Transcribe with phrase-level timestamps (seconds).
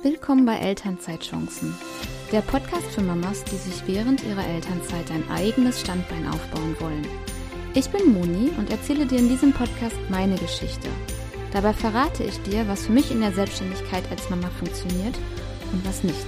[0.00, 1.74] Willkommen bei Elternzeitchancen,
[2.30, 7.04] der Podcast für Mamas, die sich während ihrer Elternzeit ein eigenes Standbein aufbauen wollen.
[7.74, 10.88] Ich bin Moni und erzähle dir in diesem Podcast meine Geschichte.
[11.52, 15.18] Dabei verrate ich dir, was für mich in der Selbstständigkeit als Mama funktioniert
[15.72, 16.26] und was nicht.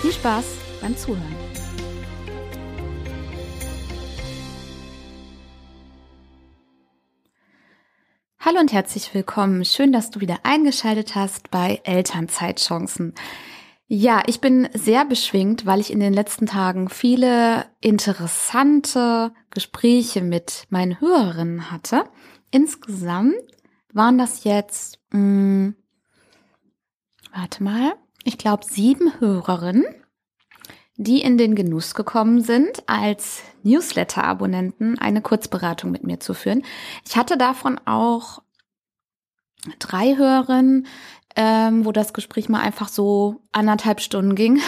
[0.00, 0.44] Viel Spaß
[0.80, 1.51] beim Zuhören.
[8.52, 9.64] Hallo und herzlich willkommen.
[9.64, 13.14] Schön, dass du wieder eingeschaltet hast bei Elternzeitchancen.
[13.86, 20.66] Ja, ich bin sehr beschwingt, weil ich in den letzten Tagen viele interessante Gespräche mit
[20.68, 22.04] meinen Hörerinnen hatte.
[22.50, 23.36] Insgesamt
[23.90, 25.76] waren das jetzt, mh, hm,
[27.34, 29.86] warte mal, ich glaube sieben Hörerinnen,
[30.96, 36.64] die in den Genuss gekommen sind, als Newsletter-Abonnenten eine Kurzberatung mit mir zu führen.
[37.06, 38.41] Ich hatte davon auch
[39.78, 40.86] drei Hörerinnen,
[41.36, 44.60] ähm, wo das Gespräch mal einfach so anderthalb Stunden ging.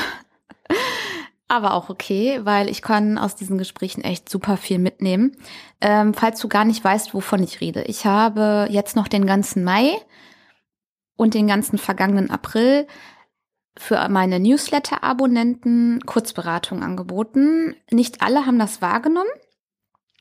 [1.48, 5.36] Aber auch okay, weil ich kann aus diesen Gesprächen echt super viel mitnehmen.
[5.80, 7.82] Ähm, falls du gar nicht weißt, wovon ich rede.
[7.82, 9.92] Ich habe jetzt noch den ganzen Mai
[11.16, 12.86] und den ganzen vergangenen April
[13.76, 17.74] für meine Newsletter-Abonnenten Kurzberatung angeboten.
[17.90, 19.30] Nicht alle haben das wahrgenommen.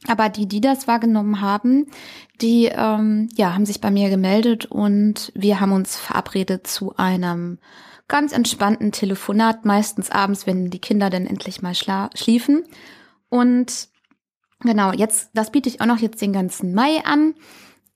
[0.08, 1.88] Aber die, die das wahrgenommen haben,
[2.42, 7.60] die ähm, ja, haben sich bei mir gemeldet und wir haben uns verabredet zu einem
[8.08, 12.64] ganz entspannten Telefonat, meistens abends, wenn die Kinder dann endlich mal schliefen.
[13.30, 13.88] Und
[14.60, 17.36] genau, jetzt, das biete ich auch noch jetzt den ganzen Mai an.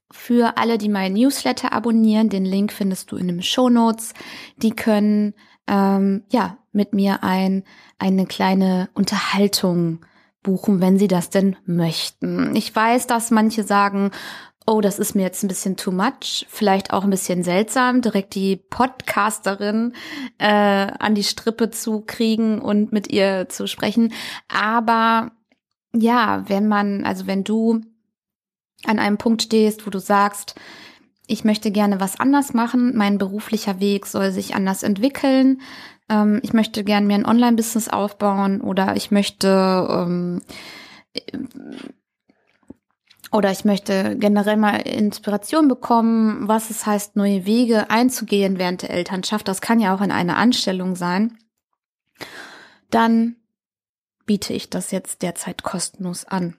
[0.10, 4.14] Für alle, die mein Newsletter abonnieren, den Link findest du in den Show Notes.
[4.56, 5.34] Die können
[5.68, 7.66] ähm, ja mit mir ein
[8.00, 10.06] eine kleine Unterhaltung
[10.48, 12.56] buchen, wenn sie das denn möchten.
[12.56, 14.12] Ich weiß, dass manche sagen,
[14.66, 18.34] oh, das ist mir jetzt ein bisschen too much, vielleicht auch ein bisschen seltsam, direkt
[18.34, 19.92] die Podcasterin
[20.38, 24.14] äh, an die Strippe zu kriegen und mit ihr zu sprechen.
[24.48, 25.32] Aber
[25.94, 27.82] ja, wenn man, also wenn du
[28.86, 30.56] an einem Punkt stehst, wo du sagst,
[31.28, 35.60] ich möchte gerne was anders machen, mein beruflicher Weg soll sich anders entwickeln,
[36.10, 40.42] ähm, ich möchte gerne mir ein Online-Business aufbauen oder ich möchte ähm,
[43.32, 48.92] oder ich möchte generell mal Inspiration bekommen, was es heißt, neue Wege einzugehen während der
[48.92, 49.48] Elternschaft.
[49.48, 51.38] Das kann ja auch in einer Anstellung sein.
[52.90, 53.36] Dann
[54.26, 56.56] biete ich das jetzt derzeit kostenlos an.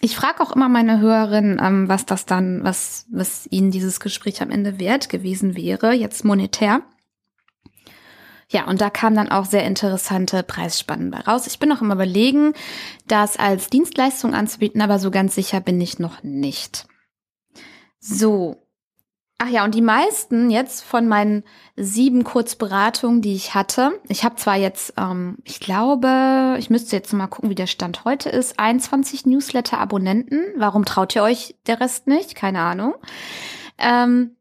[0.00, 4.42] Ich frage auch immer meine Hörerin, ähm, was das dann, was, was ihnen dieses Gespräch
[4.42, 6.82] am Ende wert gewesen wäre, jetzt monetär.
[8.48, 11.48] Ja, und da kamen dann auch sehr interessante Preisspannen bei raus.
[11.48, 12.52] Ich bin noch im Überlegen,
[13.08, 16.86] das als Dienstleistung anzubieten, aber so ganz sicher bin ich noch nicht.
[17.98, 18.62] So.
[19.38, 21.42] Ach ja, und die meisten jetzt von meinen
[21.76, 27.12] sieben Kurzberatungen, die ich hatte, ich habe zwar jetzt, ähm, ich glaube, ich müsste jetzt
[27.12, 30.40] mal gucken, wie der Stand heute ist, 21 Newsletter-Abonnenten.
[30.56, 32.34] Warum traut ihr euch der Rest nicht?
[32.34, 32.94] Keine Ahnung.
[33.76, 34.36] Ähm,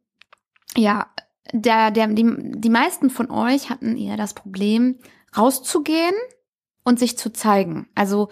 [0.77, 1.07] ja,
[1.51, 4.99] der, der, die, die meisten von euch hatten eher das Problem,
[5.37, 6.15] rauszugehen
[6.83, 7.87] und sich zu zeigen.
[7.95, 8.29] Also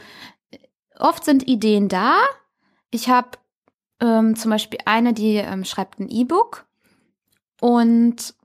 [0.98, 2.16] oft sind Ideen da.
[2.92, 3.32] Ich habe
[4.00, 6.66] ähm, zum Beispiel eine, die ähm, schreibt ein E-Book
[7.60, 8.36] und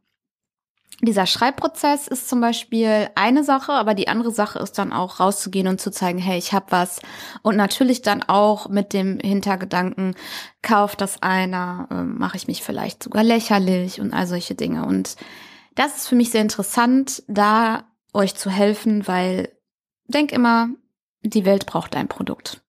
[1.01, 5.69] dieser Schreibprozess ist zum Beispiel eine Sache, aber die andere Sache ist dann auch rauszugehen
[5.69, 7.01] und zu zeigen, hey, ich habe was.
[7.43, 10.17] Und natürlich dann auch mit dem Hintergedanken,
[10.61, 14.87] kauft das einer, äh, mache ich mich vielleicht sogar lächerlich und all solche Dinge.
[14.87, 15.17] Und
[15.77, 19.53] das ist für mich sehr interessant, da euch zu helfen, weil
[20.09, 20.69] denk immer,
[21.23, 22.61] die Welt braucht ein Produkt.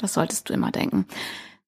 [0.00, 1.06] Das solltest du immer denken.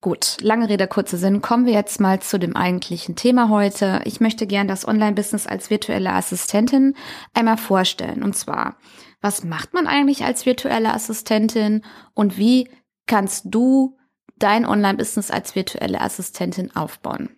[0.02, 1.42] Gut, lange Rede, kurzer Sinn.
[1.42, 4.00] Kommen wir jetzt mal zu dem eigentlichen Thema heute.
[4.04, 6.96] Ich möchte gern das Online-Business als virtuelle Assistentin
[7.34, 8.24] einmal vorstellen.
[8.24, 8.78] Und zwar,
[9.20, 11.82] was macht man eigentlich als virtuelle Assistentin
[12.14, 12.68] und wie
[13.06, 13.96] kannst du
[14.40, 17.30] dein Online-Business als virtuelle Assistentin aufbauen?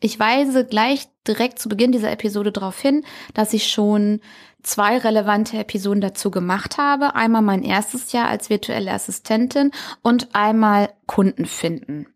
[0.00, 3.04] Ich weise gleich direkt zu Beginn dieser Episode darauf hin,
[3.34, 4.20] dass ich schon
[4.62, 7.14] zwei relevante Episoden dazu gemacht habe.
[7.16, 9.72] Einmal mein erstes Jahr als virtuelle Assistentin
[10.02, 12.06] und einmal Kunden finden.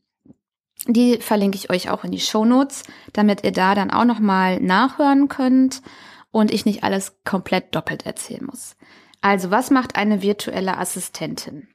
[0.87, 2.82] Die verlinke ich euch auch in die Show Notes,
[3.12, 5.82] damit ihr da dann auch nochmal nachhören könnt
[6.31, 8.76] und ich nicht alles komplett doppelt erzählen muss.
[9.20, 11.69] Also, was macht eine virtuelle Assistentin?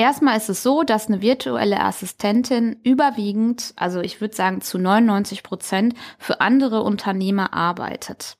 [0.00, 5.42] Erstmal ist es so, dass eine virtuelle Assistentin überwiegend, also ich würde sagen zu 99
[5.42, 8.38] Prozent, für andere Unternehmer arbeitet.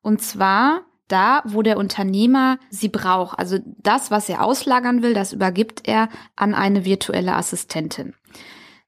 [0.00, 3.38] Und zwar da, wo der Unternehmer sie braucht.
[3.38, 8.14] Also das, was er auslagern will, das übergibt er an eine virtuelle Assistentin.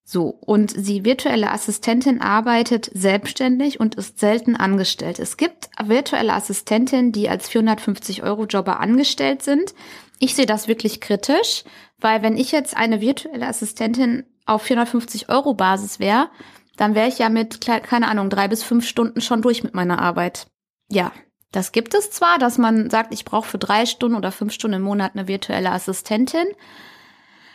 [0.09, 5.19] So, und die virtuelle Assistentin arbeitet selbstständig und ist selten angestellt.
[5.19, 9.75] Es gibt virtuelle Assistentinnen, die als 450 Euro Jobber angestellt sind.
[10.19, 11.65] Ich sehe das wirklich kritisch,
[11.99, 16.31] weil wenn ich jetzt eine virtuelle Assistentin auf 450 Euro Basis wäre,
[16.77, 20.01] dann wäre ich ja mit, keine Ahnung, drei bis fünf Stunden schon durch mit meiner
[20.01, 20.47] Arbeit.
[20.91, 21.13] Ja,
[21.53, 24.77] das gibt es zwar, dass man sagt, ich brauche für drei Stunden oder fünf Stunden
[24.77, 26.47] im Monat eine virtuelle Assistentin.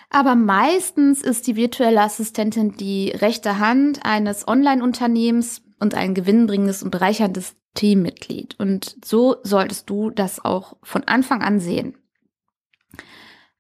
[0.10, 6.92] Aber meistens ist die virtuelle Assistentin die rechte Hand eines Online-Unternehmens und ein gewinnbringendes und
[6.92, 8.60] bereicherndes Teammitglied.
[8.60, 11.96] Und so solltest du das auch von Anfang an sehen.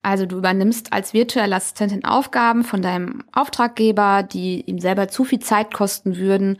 [0.03, 5.39] Also du übernimmst als virtuelle Assistentin Aufgaben von deinem Auftraggeber, die ihm selber zu viel
[5.39, 6.57] Zeit kosten würden.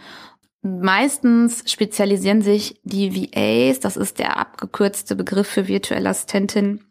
[0.61, 6.85] Meistens spezialisieren sich die VAs, das ist der abgekürzte Begriff für virtuelle Assistentin,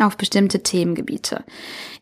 [0.00, 1.44] auf bestimmte Themengebiete.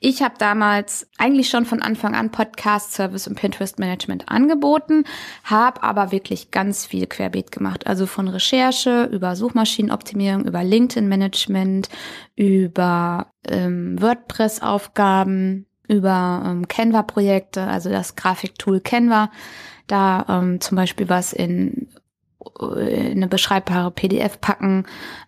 [0.00, 5.04] Ich habe damals eigentlich schon von Anfang an Podcast, Service und Pinterest Management angeboten,
[5.44, 7.86] habe aber wirklich ganz viel querbeet gemacht.
[7.86, 11.88] Also von Recherche über Suchmaschinenoptimierung, über LinkedIn Management,
[12.34, 19.30] über ähm, WordPress-Aufgaben, über ähm, Canva-Projekte, also das Grafiktool Canva.
[19.86, 21.88] Da ähm, zum Beispiel was in
[22.60, 24.86] eine beschreibbare PDF packen,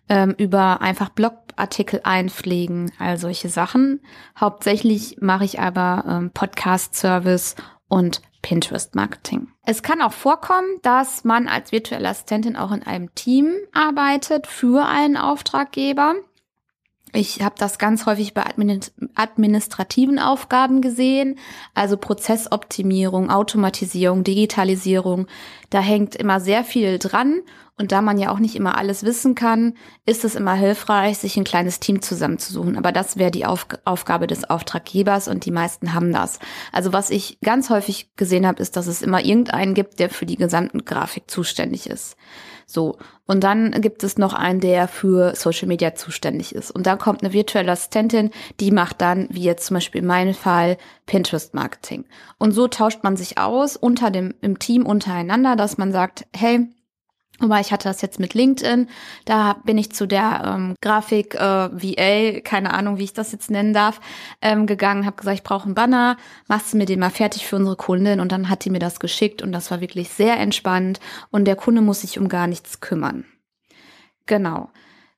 [0.09, 1.09] ähm, über einfach
[1.55, 4.01] Blogartikel einpflegen, all solche Sachen.
[4.39, 7.55] Hauptsächlich mache ich aber ähm, Podcast-Service
[7.87, 9.47] und Pinterest-Marketing.
[9.65, 14.85] Es kann auch vorkommen, dass man als virtuelle Assistentin auch in einem Team arbeitet für
[14.85, 16.15] einen Auftraggeber.
[17.15, 18.43] Ich habe das ganz häufig bei
[19.15, 21.39] administrativen Aufgaben gesehen,
[21.73, 25.27] also Prozessoptimierung, Automatisierung, Digitalisierung.
[25.69, 27.41] Da hängt immer sehr viel dran
[27.77, 29.75] und da man ja auch nicht immer alles wissen kann,
[30.05, 32.77] ist es immer hilfreich, sich ein kleines Team zusammenzusuchen.
[32.77, 36.39] Aber das wäre die Auf Aufgabe des Auftraggebers und die meisten haben das.
[36.71, 40.25] Also was ich ganz häufig gesehen habe, ist, dass es immer irgendeinen gibt, der für
[40.25, 42.17] die gesamten Grafik zuständig ist.
[42.65, 42.97] So.
[43.25, 46.71] Und dann gibt es noch einen, der für Social Media zuständig ist.
[46.71, 50.33] Und dann kommt eine virtuelle Assistentin, die macht dann, wie jetzt zum Beispiel in meinem
[50.33, 52.05] Fall, Pinterest Marketing.
[52.37, 56.67] Und so tauscht man sich aus unter dem, im Team untereinander, dass man sagt, hey,
[57.39, 58.87] aber ich hatte das jetzt mit LinkedIn.
[59.25, 63.51] Da bin ich zu der ähm, Grafik äh, VA, keine Ahnung, wie ich das jetzt
[63.51, 63.99] nennen darf,
[64.41, 66.17] ähm, gegangen, habe gesagt, ich brauche einen Banner,
[66.47, 68.99] machst du mir den mal fertig für unsere Kundin und dann hat die mir das
[68.99, 70.99] geschickt und das war wirklich sehr entspannt
[71.29, 73.25] und der Kunde muss sich um gar nichts kümmern.
[74.25, 74.69] Genau.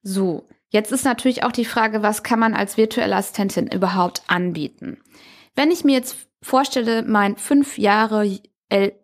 [0.02, 4.98] So, jetzt ist natürlich auch die Frage, was kann man als virtuelle Assistentin überhaupt anbieten?
[5.56, 8.40] Wenn ich mir jetzt vorstelle, mein fünf Jahre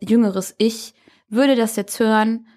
[0.01, 0.93] jüngeres Ich
[1.29, 2.47] würde das jetzt hören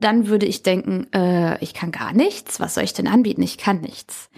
[0.00, 2.60] dann würde ich denken, äh, ich kann gar nichts.
[2.60, 3.42] Was soll ich denn anbieten?
[3.42, 4.30] Ich kann nichts.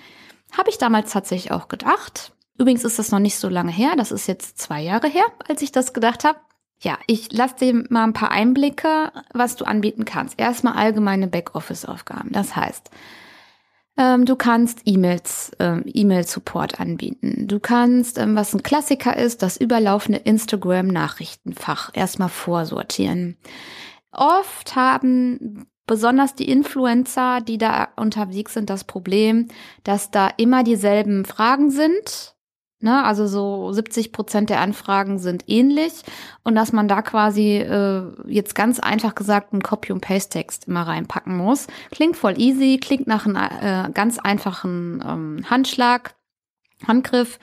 [0.56, 2.32] Habe ich damals tatsächlich auch gedacht.
[2.59, 3.93] Übrigens ist das noch nicht so lange her.
[3.97, 6.38] Das ist jetzt zwei Jahre her, als ich das gedacht habe.
[6.81, 10.38] Ja, ich lasse dir mal ein paar Einblicke, was du anbieten kannst.
[10.38, 12.32] Erstmal allgemeine Backoffice-Aufgaben.
[12.32, 12.91] Das heißt,
[13.97, 17.47] ähm, du kannst E-Mails, ähm, E-Mail-Support anbieten.
[17.47, 23.37] Du kannst, ähm, was ein Klassiker ist, das überlaufende Instagram-Nachrichtenfach erstmal vorsortieren.
[24.12, 29.49] Oft haben besonders die Influencer, die da unterwegs sind, das Problem,
[29.85, 32.35] dass da immer dieselben Fragen sind.
[32.81, 33.05] Ne?
[33.05, 36.03] Also so 70 Prozent der Anfragen sind ähnlich
[36.43, 40.87] und dass man da quasi äh, jetzt ganz einfach gesagt einen Copy- und Paste-Text immer
[40.87, 41.69] reinpacken muss.
[41.90, 46.16] Klingt voll easy, klingt nach einem äh, ganz einfachen ähm, Handschlag,
[46.87, 47.38] Handgriff.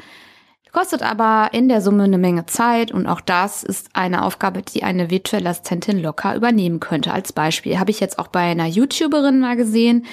[0.71, 4.83] Kostet aber in der Summe eine Menge Zeit und auch das ist eine Aufgabe, die
[4.83, 7.11] eine virtuelle Assistentin locker übernehmen könnte.
[7.11, 10.05] Als Beispiel habe ich jetzt auch bei einer YouTuberin mal gesehen,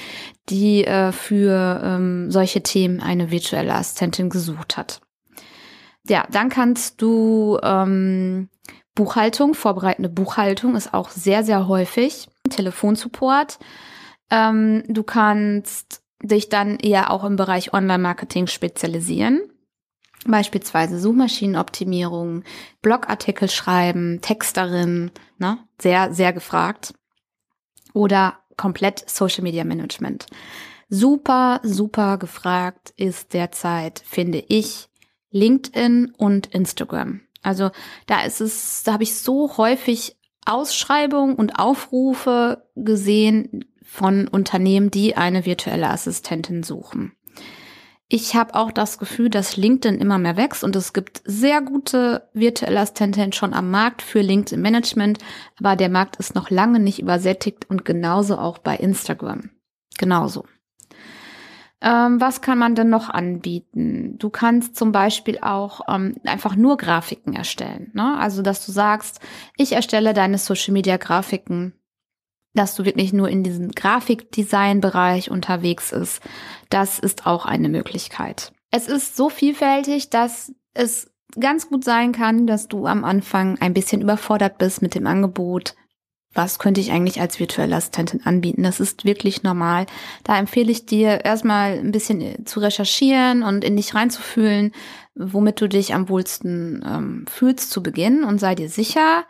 [0.48, 5.00] die äh, für ähm, solche Themen eine virtuelle Assistentin gesucht hat.
[6.08, 8.48] Ja, dann kannst du ähm,
[8.94, 12.28] Buchhaltung, vorbereitende Buchhaltung ist auch sehr, sehr häufig.
[12.48, 13.58] Telefonsupport.
[14.30, 19.42] Ähm, du kannst dich dann eher auch im Bereich Online-Marketing spezialisieren.
[20.30, 22.44] Beispielsweise Suchmaschinenoptimierung,
[22.82, 25.58] Blogartikel schreiben, Texterin, ne?
[25.80, 26.94] sehr, sehr gefragt.
[27.92, 30.26] Oder komplett Social Media Management.
[30.88, 34.88] Super, super gefragt ist derzeit, finde ich,
[35.30, 37.22] LinkedIn und Instagram.
[37.42, 37.70] Also
[38.06, 45.16] da ist es, da habe ich so häufig Ausschreibungen und Aufrufe gesehen von Unternehmen, die
[45.16, 47.12] eine virtuelle Assistentin suchen.
[48.08, 52.28] Ich habe auch das Gefühl, dass LinkedIn immer mehr wächst und es gibt sehr gute
[52.32, 55.18] virtuelle Assistenten schon am Markt für LinkedIn Management,
[55.58, 59.50] aber der Markt ist noch lange nicht übersättigt und genauso auch bei Instagram.
[59.98, 60.44] Genauso.
[61.80, 64.16] Ähm, was kann man denn noch anbieten?
[64.18, 67.90] Du kannst zum Beispiel auch ähm, einfach nur Grafiken erstellen.
[67.92, 68.16] Ne?
[68.18, 69.20] Also, dass du sagst,
[69.56, 71.74] ich erstelle deine Social Media Grafiken,
[72.56, 76.20] dass du wirklich nur in diesem Grafikdesign-Bereich unterwegs ist.
[76.70, 78.52] Das ist auch eine Möglichkeit.
[78.70, 83.74] Es ist so vielfältig, dass es ganz gut sein kann, dass du am Anfang ein
[83.74, 85.74] bisschen überfordert bist mit dem Angebot,
[86.36, 88.62] was könnte ich eigentlich als virtuelle Assistentin anbieten?
[88.62, 89.86] Das ist wirklich normal.
[90.22, 94.72] Da empfehle ich dir erstmal ein bisschen zu recherchieren und in dich reinzufühlen,
[95.14, 99.24] womit du dich am wohlsten ähm, fühlst zu Beginn und sei dir sicher,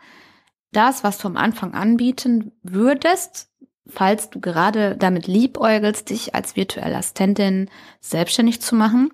[0.77, 3.49] das, was du am Anfang anbieten würdest,
[3.87, 7.69] falls du gerade damit liebäugelst, dich als virtuelle Assistentin
[7.99, 9.11] selbstständig zu machen,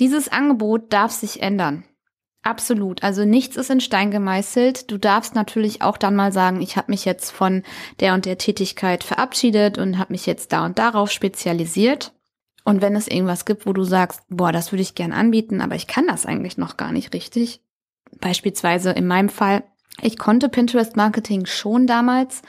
[0.00, 1.84] dieses Angebot darf sich ändern.
[2.42, 3.02] Absolut.
[3.02, 4.90] Also nichts ist in Stein gemeißelt.
[4.90, 7.64] Du darfst natürlich auch dann mal sagen, ich habe mich jetzt von
[7.98, 12.12] der und der Tätigkeit verabschiedet und habe mich jetzt da und darauf spezialisiert.
[12.64, 15.74] Und wenn es irgendwas gibt, wo du sagst, boah, das würde ich gern anbieten, aber
[15.74, 17.62] ich kann das eigentlich noch gar nicht richtig.
[18.20, 19.64] Beispielsweise in meinem Fall,
[20.00, 22.42] ich konnte Pinterest Marketing schon damals,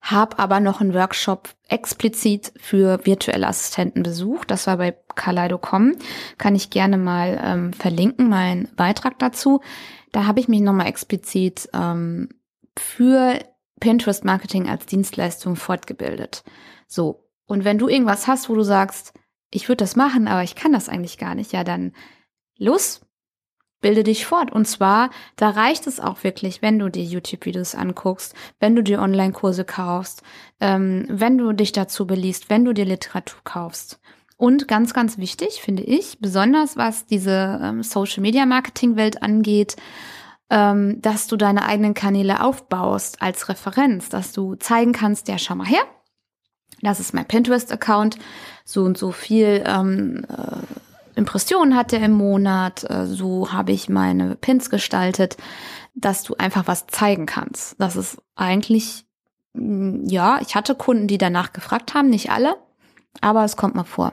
[0.00, 4.50] habe aber noch einen Workshop explizit für virtuelle Assistenten besucht.
[4.50, 5.96] Das war bei Kaleido.com.
[6.36, 9.60] Kann ich gerne mal ähm, verlinken, meinen Beitrag dazu.
[10.12, 12.28] Da habe ich mich nochmal explizit ähm,
[12.78, 13.38] für
[13.80, 16.44] Pinterest Marketing als Dienstleistung fortgebildet.
[16.86, 17.24] So.
[17.46, 19.14] Und wenn du irgendwas hast, wo du sagst,
[19.50, 21.92] ich würde das machen, aber ich kann das eigentlich gar nicht, ja, dann
[22.58, 23.03] los,
[23.84, 24.50] bilde dich fort.
[24.50, 29.02] Und zwar, da reicht es auch wirklich, wenn du dir YouTube-Videos anguckst, wenn du dir
[29.02, 30.22] Online-Kurse kaufst,
[30.58, 34.00] ähm, wenn du dich dazu beliest, wenn du dir Literatur kaufst.
[34.38, 39.76] Und ganz, ganz wichtig, finde ich, besonders was diese ähm, Social-Media-Marketing-Welt angeht,
[40.48, 45.56] ähm, dass du deine eigenen Kanäle aufbaust als Referenz, dass du zeigen kannst, ja, schau
[45.56, 45.82] mal her,
[46.80, 48.16] das ist mein Pinterest-Account,
[48.64, 50.83] so und so viel ähm, äh,
[51.16, 55.36] Impressionen hat er im Monat, äh, so habe ich meine Pins gestaltet,
[55.94, 57.76] dass du einfach was zeigen kannst.
[57.78, 59.06] Das ist eigentlich,
[59.54, 62.56] mm, ja, ich hatte Kunden, die danach gefragt haben, nicht alle,
[63.20, 64.12] aber es kommt mal vor.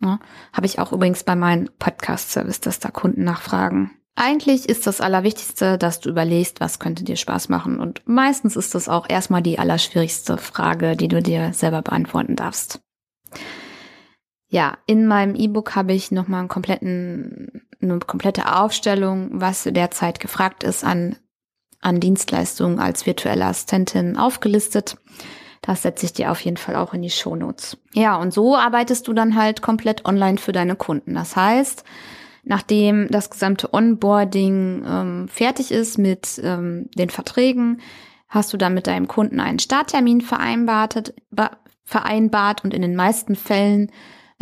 [0.00, 0.18] Ja, ne?
[0.52, 3.92] habe ich auch übrigens bei meinem Podcast-Service, dass da Kunden nachfragen.
[4.14, 7.80] Eigentlich ist das Allerwichtigste, dass du überlegst, was könnte dir Spaß machen.
[7.80, 12.82] Und meistens ist das auch erstmal die allerschwierigste Frage, die du dir selber beantworten darfst.
[14.52, 20.62] Ja, in meinem E-Book habe ich nochmal einen kompletten, eine komplette Aufstellung, was derzeit gefragt
[20.62, 21.16] ist an,
[21.80, 24.98] an Dienstleistungen als virtuelle Assistentin aufgelistet.
[25.62, 27.78] Das setze ich dir auf jeden Fall auch in die Shownotes.
[27.94, 31.14] Ja, und so arbeitest du dann halt komplett online für deine Kunden.
[31.14, 31.84] Das heißt,
[32.44, 37.80] nachdem das gesamte Onboarding ähm, fertig ist mit ähm, den Verträgen,
[38.28, 41.14] hast du dann mit deinem Kunden einen Starttermin vereinbart,
[41.84, 43.90] vereinbart und in den meisten Fällen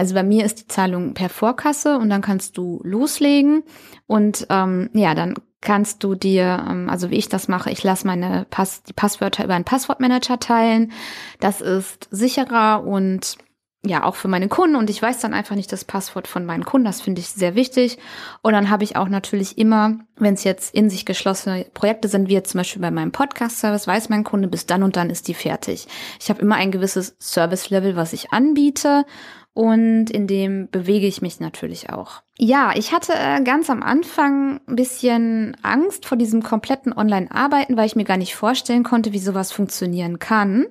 [0.01, 3.63] also bei mir ist die Zahlung per Vorkasse und dann kannst du loslegen
[4.07, 8.07] und ähm, ja, dann kannst du dir, ähm, also wie ich das mache, ich lasse
[8.07, 10.93] meine Pass, die Passwörter über einen Passwortmanager teilen.
[11.39, 13.37] Das ist sicherer und
[13.85, 16.67] ja, auch für meine Kunden und ich weiß dann einfach nicht das Passwort von meinen
[16.67, 16.85] Kunden.
[16.85, 17.97] Das finde ich sehr wichtig.
[18.43, 22.29] Und dann habe ich auch natürlich immer, wenn es jetzt in sich geschlossene Projekte sind,
[22.29, 25.29] wie jetzt zum Beispiel bei meinem Podcast-Service, weiß mein Kunde, bis dann und dann ist
[25.29, 25.89] die fertig.
[26.21, 29.07] Ich habe immer ein gewisses Service-Level, was ich anbiete
[29.55, 32.23] und in dem bewege ich mich natürlich auch.
[32.39, 37.87] Ja, ich hatte äh, ganz am Anfang ein bisschen Angst vor diesem kompletten Online-Arbeiten, weil
[37.87, 40.67] ich mir gar nicht vorstellen konnte, wie sowas funktionieren kann.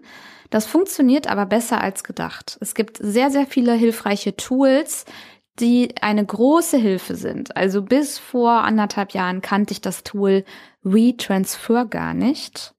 [0.49, 2.57] Das funktioniert aber besser als gedacht.
[2.59, 5.05] Es gibt sehr, sehr viele hilfreiche Tools,
[5.59, 7.55] die eine große Hilfe sind.
[7.55, 10.43] Also bis vor anderthalb Jahren kannte ich das Tool
[10.83, 12.73] WeTransfer gar nicht.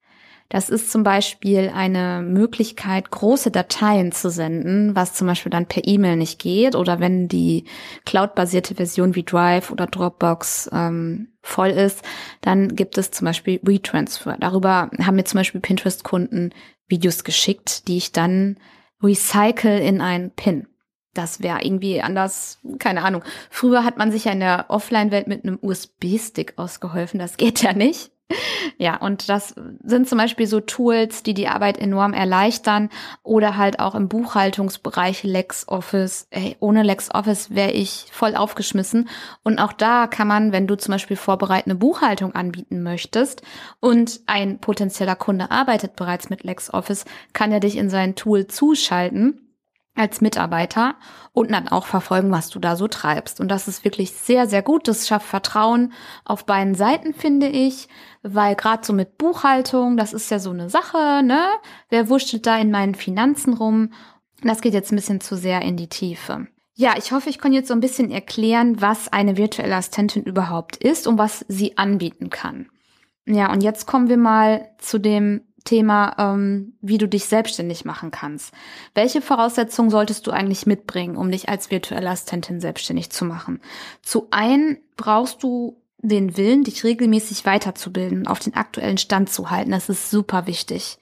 [0.49, 5.87] Das ist zum Beispiel eine Möglichkeit, große Dateien zu senden, was zum Beispiel dann per
[5.87, 7.67] E-Mail nicht geht oder wenn die
[8.05, 12.03] cloud-basierte Version wie Drive oder Dropbox ähm, voll ist,
[12.41, 14.39] dann gibt es zum Beispiel WeTransfer.
[14.41, 16.53] Darüber haben mir zum Beispiel Pinterest-Kunden
[16.91, 18.59] Videos geschickt, die ich dann
[19.03, 20.67] recycle in ein Pin.
[21.15, 23.25] Das wäre irgendwie anders, keine Ahnung.
[23.51, 27.19] Früher hat man sich ja in der Offline-Welt mit einem USB-Stick ausgeholfen.
[27.19, 28.13] Das geht ja nicht.
[28.79, 32.89] Ja, und das sind zum Beispiel so Tools, die die Arbeit enorm erleichtern
[33.23, 36.29] oder halt auch im Buchhaltungsbereich LexOffice.
[36.31, 39.09] Ey, ohne LexOffice wäre ich voll aufgeschmissen.
[39.43, 43.43] Und auch da kann man, wenn du zum Beispiel vorbereitende Buchhaltung anbieten möchtest
[43.81, 49.50] und ein potenzieller Kunde arbeitet bereits mit LexOffice, kann er dich in sein Tool zuschalten
[50.01, 50.97] als Mitarbeiter
[51.33, 53.39] und dann auch verfolgen, was du da so treibst.
[53.41, 54.89] Und das ist wirklich sehr, sehr gut.
[54.89, 55.93] Das schafft Vertrauen
[56.25, 57.89] auf beiden Seiten, finde ich,
[58.23, 61.47] weil gerade so mit Buchhaltung, das ist ja so eine Sache, ne?
[61.91, 63.93] Wer wurschtelt da in meinen Finanzen rum?
[64.43, 66.47] Das geht jetzt ein bisschen zu sehr in die Tiefe.
[66.75, 70.77] Ja, ich hoffe, ich kann jetzt so ein bisschen erklären, was eine virtuelle Assistentin überhaupt
[70.77, 72.71] ist und was sie anbieten kann.
[73.27, 78.11] Ja, und jetzt kommen wir mal zu dem Thema, ähm, wie du dich selbstständig machen
[78.11, 78.53] kannst.
[78.93, 83.61] Welche Voraussetzungen solltest du eigentlich mitbringen, um dich als virtuelle Assistentin selbstständig zu machen?
[84.03, 89.71] Zu einen brauchst du den Willen, dich regelmäßig weiterzubilden, auf den aktuellen Stand zu halten.
[89.71, 90.99] Das ist super wichtig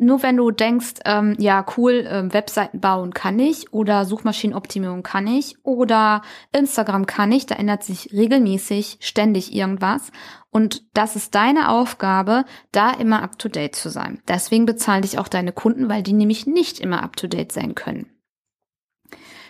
[0.00, 5.26] nur wenn du denkst, ähm, ja, cool, ähm, Webseiten bauen kann ich oder Suchmaschinenoptimierung kann
[5.26, 10.10] ich oder Instagram kann ich, da ändert sich regelmäßig ständig irgendwas.
[10.50, 14.22] Und das ist deine Aufgabe, da immer up to date zu sein.
[14.26, 17.74] Deswegen bezahlen dich auch deine Kunden, weil die nämlich nicht immer up to date sein
[17.74, 18.10] können.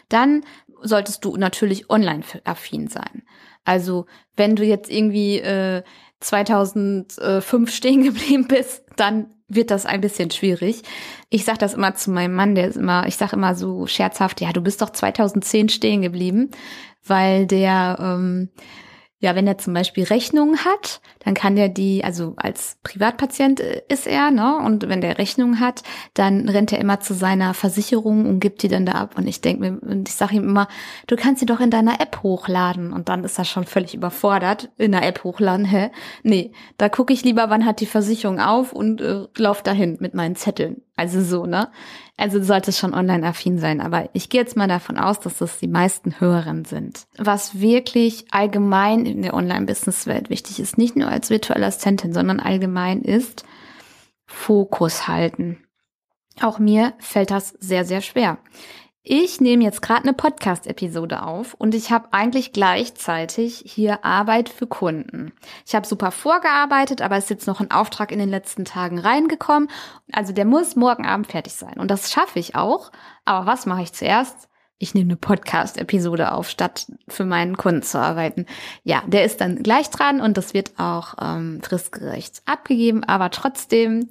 [0.08, 0.44] Dann
[0.82, 3.22] solltest du natürlich online affin sein.
[3.64, 5.82] Also wenn du jetzt irgendwie äh,
[6.20, 10.82] 2005 stehen geblieben bist, dann wird das ein bisschen schwierig.
[11.28, 14.40] Ich sage das immer zu meinem Mann, der ist immer, ich sage immer so scherzhaft,
[14.40, 16.50] ja, du bist doch 2010 stehen geblieben,
[17.04, 18.48] weil der ähm,
[19.22, 23.82] ja, wenn er zum Beispiel Rechnungen hat, dann kann der die, also als Privatpatient äh,
[23.88, 24.56] ist er, ne?
[24.56, 25.82] Und wenn der Rechnungen hat,
[26.14, 29.18] dann rennt er immer zu seiner Versicherung und gibt die dann da ab.
[29.18, 30.68] Und ich denke mir, und ich sage ihm immer,
[31.06, 32.94] du kannst sie doch in deiner App hochladen.
[32.94, 34.70] Und dann ist er schon völlig überfordert.
[34.78, 35.90] In der App hochladen, hä?
[36.22, 40.14] Nee, da gucke ich lieber, wann hat die Versicherung auf und äh, lauf dahin mit
[40.14, 40.80] meinen Zetteln.
[40.96, 41.70] Also so, ne?
[42.16, 43.80] Also sollte es schon online affin sein.
[43.80, 47.06] Aber ich gehe jetzt mal davon aus, dass das die meisten Hörerinnen sind.
[47.16, 53.02] Was wirklich allgemein in der Online-Business-Welt wichtig ist, nicht nur als virtuelle Assistentin, sondern allgemein
[53.02, 53.44] ist
[54.26, 55.64] Fokus halten.
[56.40, 58.38] Auch mir fällt das sehr, sehr schwer.
[59.02, 64.66] Ich nehme jetzt gerade eine Podcast-Episode auf und ich habe eigentlich gleichzeitig hier Arbeit für
[64.66, 65.32] Kunden.
[65.66, 68.98] Ich habe super vorgearbeitet, aber es ist jetzt noch ein Auftrag in den letzten Tagen
[68.98, 69.70] reingekommen.
[70.12, 71.80] Also der muss morgen Abend fertig sein.
[71.80, 72.92] Und das schaffe ich auch.
[73.24, 74.50] Aber was mache ich zuerst?
[74.76, 78.44] Ich nehme eine Podcast-Episode auf, statt für meinen Kunden zu arbeiten.
[78.82, 84.10] Ja, der ist dann gleich dran und das wird auch ähm, fristgerecht abgegeben, aber trotzdem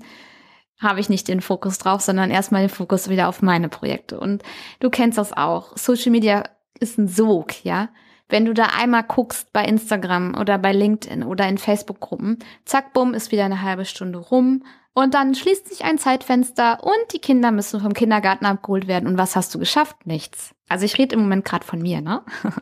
[0.79, 4.19] habe ich nicht den Fokus drauf, sondern erstmal den Fokus wieder auf meine Projekte.
[4.19, 4.43] Und
[4.79, 5.77] du kennst das auch.
[5.77, 6.43] Social Media
[6.79, 7.89] ist ein Sog, ja.
[8.29, 13.13] Wenn du da einmal guckst bei Instagram oder bei LinkedIn oder in Facebook-Gruppen, zack, bumm,
[13.13, 14.63] ist wieder eine halbe Stunde rum.
[14.93, 19.07] Und dann schließt sich ein Zeitfenster und die Kinder müssen vom Kindergarten abgeholt werden.
[19.07, 20.05] Und was hast du geschafft?
[20.05, 20.53] Nichts.
[20.67, 22.23] Also ich rede im Moment gerade von mir, ne?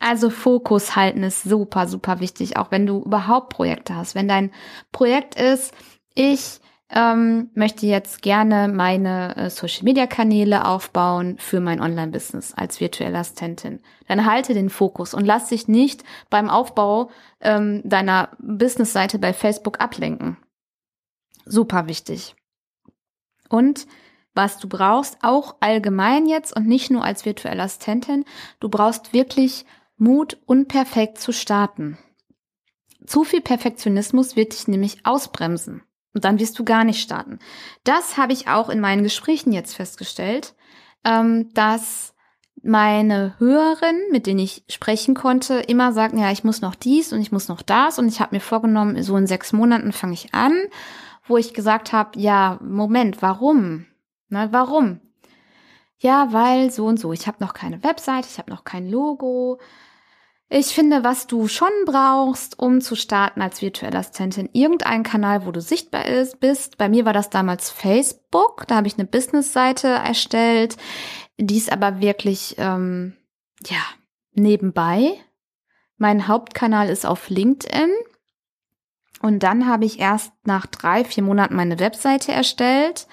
[0.00, 4.14] Also Fokus halten ist super, super wichtig, auch wenn du überhaupt Projekte hast.
[4.14, 4.52] Wenn dein
[4.92, 5.74] Projekt ist,
[6.14, 13.80] ich ähm, möchte jetzt gerne meine äh, Social-Media-Kanäle aufbauen für mein Online-Business als virtuelle Assistentin.
[14.06, 19.80] Dann halte den Fokus und lass dich nicht beim Aufbau ähm, deiner Business-Seite bei Facebook
[19.80, 20.38] ablenken.
[21.44, 22.34] Super wichtig.
[23.50, 23.86] Und
[24.34, 28.24] was du brauchst, auch allgemein jetzt und nicht nur als virtuelle Assistentin,
[28.60, 31.98] du brauchst wirklich Mut, unperfekt zu starten.
[33.04, 35.82] Zu viel Perfektionismus wird dich nämlich ausbremsen.
[36.18, 37.38] Und dann wirst du gar nicht starten.
[37.84, 40.56] Das habe ich auch in meinen Gesprächen jetzt festgestellt,
[41.04, 42.12] ähm, dass
[42.60, 47.20] meine Hörerinnen, mit denen ich sprechen konnte, immer sagten, ja, ich muss noch dies und
[47.20, 50.34] ich muss noch das und ich habe mir vorgenommen, so in sechs Monaten fange ich
[50.34, 50.56] an,
[51.24, 53.86] wo ich gesagt habe, ja, Moment, warum?
[54.28, 54.98] Na, warum?
[55.98, 59.60] Ja, weil so und so, ich habe noch keine Website, ich habe noch kein Logo,
[60.50, 65.52] ich finde, was du schon brauchst, um zu starten als virtuelle Assistentin, irgendeinen Kanal, wo
[65.52, 66.78] du sichtbar ist, bist.
[66.78, 68.66] Bei mir war das damals Facebook.
[68.66, 70.78] Da habe ich eine Businessseite erstellt.
[71.36, 73.14] Die ist aber wirklich, ähm,
[73.66, 73.82] ja,
[74.32, 75.12] nebenbei.
[75.98, 77.90] Mein Hauptkanal ist auf LinkedIn.
[79.20, 83.06] Und dann habe ich erst nach drei, vier Monaten meine Webseite erstellt.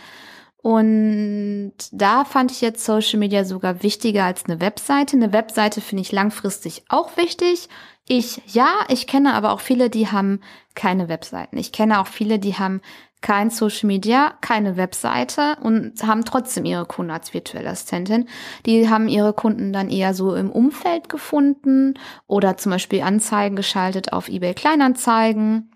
[0.65, 5.15] Und da fand ich jetzt Social Media sogar wichtiger als eine Webseite.
[5.15, 7.69] Eine Webseite finde ich langfristig auch wichtig.
[8.08, 10.41] Ich, ja, ich kenne aber auch viele, die haben
[10.73, 11.58] keine Webseiten.
[11.58, 12.82] Ich kenne auch viele, die haben
[13.21, 18.28] kein Social Media, keine Webseite und haben trotzdem ihre Kunden als virtuelle Assistentin.
[18.65, 21.93] Die haben ihre Kunden dann eher so im Umfeld gefunden
[22.25, 25.69] oder zum Beispiel Anzeigen geschaltet auf eBay Kleinanzeigen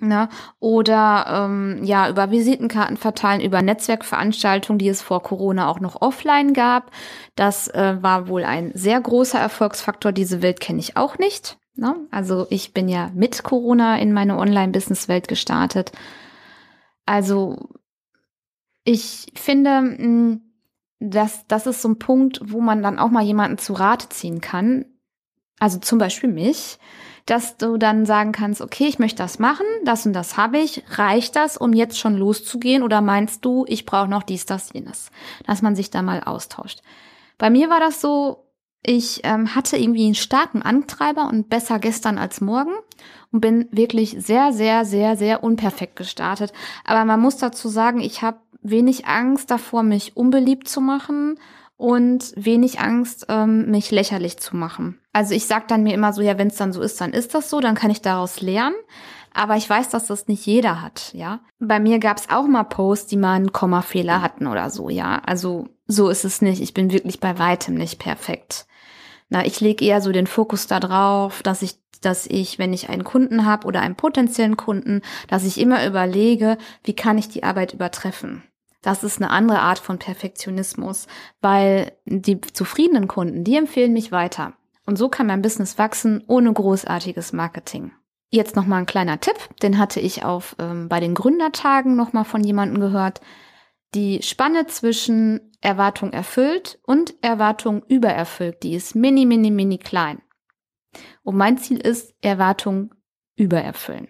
[0.00, 0.28] Ne?
[0.58, 6.54] Oder ähm, ja, über Visitenkarten verteilen, über Netzwerkveranstaltungen, die es vor Corona auch noch offline
[6.54, 6.90] gab.
[7.36, 10.12] Das äh, war wohl ein sehr großer Erfolgsfaktor.
[10.12, 11.58] Diese Welt kenne ich auch nicht.
[11.74, 11.96] Ne?
[12.10, 15.92] Also ich bin ja mit Corona in meine Online-Business-Welt gestartet.
[17.06, 17.68] Also
[18.84, 20.38] ich finde, mh,
[21.00, 24.40] dass das ist so ein Punkt, wo man dann auch mal jemanden zu Rate ziehen
[24.40, 24.84] kann.
[25.58, 26.78] Also zum Beispiel mich
[27.26, 30.82] dass du dann sagen kannst, okay, ich möchte das machen, das und das habe ich.
[30.90, 32.82] Reicht das, um jetzt schon loszugehen?
[32.82, 35.10] Oder meinst du, ich brauche noch dies, das, jenes?
[35.46, 36.80] Dass man sich da mal austauscht.
[37.38, 38.44] Bei mir war das so,
[38.82, 42.72] ich ähm, hatte irgendwie einen starken Antreiber und besser gestern als morgen
[43.30, 46.52] und bin wirklich sehr, sehr, sehr, sehr unperfekt gestartet.
[46.84, 51.38] Aber man muss dazu sagen, ich habe wenig Angst davor, mich unbeliebt zu machen
[51.76, 54.99] und wenig Angst, ähm, mich lächerlich zu machen.
[55.12, 57.34] Also ich sag dann mir immer so, ja, wenn es dann so ist, dann ist
[57.34, 58.76] das so, dann kann ich daraus lernen.
[59.32, 61.40] Aber ich weiß, dass das nicht jeder hat, ja.
[61.60, 65.22] Bei mir gab es auch mal Posts, die mal einen Kommafehler hatten oder so, ja.
[65.24, 66.60] Also so ist es nicht.
[66.60, 68.66] Ich bin wirklich bei weitem nicht perfekt.
[69.28, 73.04] Na, ich lege eher so den Fokus darauf, dass ich, dass ich, wenn ich einen
[73.04, 77.72] Kunden habe oder einen potenziellen Kunden, dass ich immer überlege, wie kann ich die Arbeit
[77.72, 78.42] übertreffen.
[78.82, 81.06] Das ist eine andere Art von Perfektionismus,
[81.40, 84.54] weil die zufriedenen Kunden, die empfehlen mich weiter.
[84.90, 87.92] Und so kann mein Business wachsen ohne großartiges Marketing.
[88.28, 92.12] Jetzt noch mal ein kleiner Tipp, den hatte ich auf ähm, bei den Gründertagen noch
[92.12, 93.20] mal von jemandem gehört.
[93.94, 100.22] Die Spanne zwischen Erwartung erfüllt und Erwartung übererfüllt, die ist mini, mini, mini klein.
[101.22, 102.92] Und mein Ziel ist Erwartung
[103.36, 104.08] übererfüllen.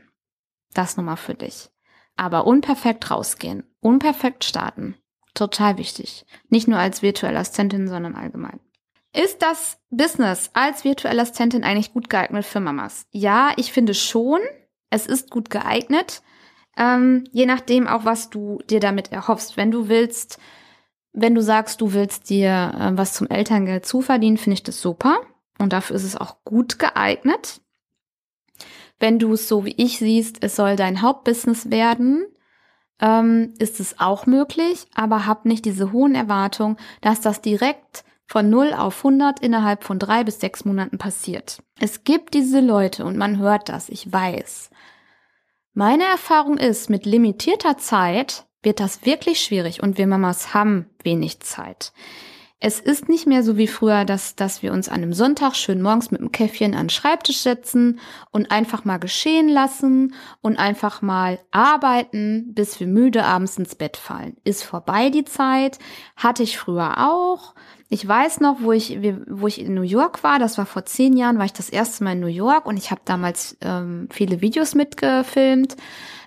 [0.72, 1.68] Das nochmal für dich.
[2.16, 4.96] Aber unperfekt rausgehen, unperfekt starten.
[5.34, 6.24] Total wichtig.
[6.48, 8.60] Nicht nur als virtuelle Assistentin, sondern allgemein.
[9.12, 13.06] Ist das Business als virtuelle Assistentin eigentlich gut geeignet für Mamas?
[13.10, 14.40] Ja, ich finde schon.
[14.88, 16.22] Es ist gut geeignet.
[16.76, 19.56] Ähm, je nachdem auch, was du dir damit erhoffst.
[19.56, 20.38] Wenn du willst,
[21.12, 25.20] wenn du sagst, du willst dir äh, was zum Elterngeld zuverdienen, finde ich das super.
[25.58, 27.60] Und dafür ist es auch gut geeignet.
[29.00, 32.26] Wenn du es so wie ich siehst, es soll dein Hauptbusiness werden,
[33.00, 38.48] ähm, ist es auch möglich, aber hab nicht diese hohen Erwartungen, dass das direkt von
[38.48, 41.64] 0 auf 100 innerhalb von drei bis sechs Monaten passiert.
[41.80, 44.70] Es gibt diese Leute und man hört das, ich weiß.
[45.74, 51.40] Meine Erfahrung ist, mit limitierter Zeit wird das wirklich schwierig und wir Mamas haben wenig
[51.40, 51.92] Zeit.
[52.62, 55.80] Es ist nicht mehr so wie früher, dass, dass wir uns an einem Sonntag schön
[55.80, 58.00] morgens mit einem Käffchen an den Schreibtisch setzen
[58.32, 63.96] und einfach mal geschehen lassen und einfach mal arbeiten, bis wir müde abends ins Bett
[63.96, 64.36] fallen.
[64.44, 65.78] Ist vorbei die Zeit.
[66.16, 67.54] Hatte ich früher auch.
[67.88, 71.16] Ich weiß noch, wo ich, wo ich in New York war, das war vor zehn
[71.16, 74.42] Jahren, war ich das erste Mal in New York und ich habe damals ähm, viele
[74.42, 75.76] Videos mitgefilmt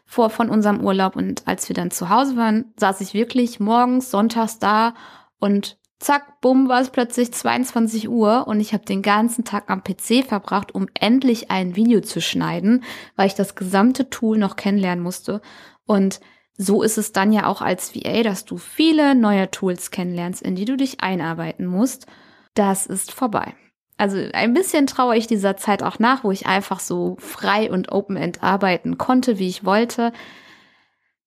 [0.04, 4.10] vor von unserem Urlaub und als wir dann zu Hause waren, saß ich wirklich morgens,
[4.10, 4.96] sonntags da
[5.40, 9.84] und zack, bumm, war es plötzlich 22 Uhr und ich habe den ganzen Tag am
[9.84, 12.84] PC verbracht, um endlich ein Video zu schneiden,
[13.16, 15.42] weil ich das gesamte Tool noch kennenlernen musste.
[15.86, 16.20] Und
[16.58, 20.56] so ist es dann ja auch als VA, dass du viele neue Tools kennenlernst, in
[20.56, 22.06] die du dich einarbeiten musst.
[22.54, 23.56] Das ist vorbei.
[23.98, 27.92] Also ein bisschen traue ich dieser Zeit auch nach, wo ich einfach so frei und
[27.92, 30.12] open-end arbeiten konnte, wie ich wollte.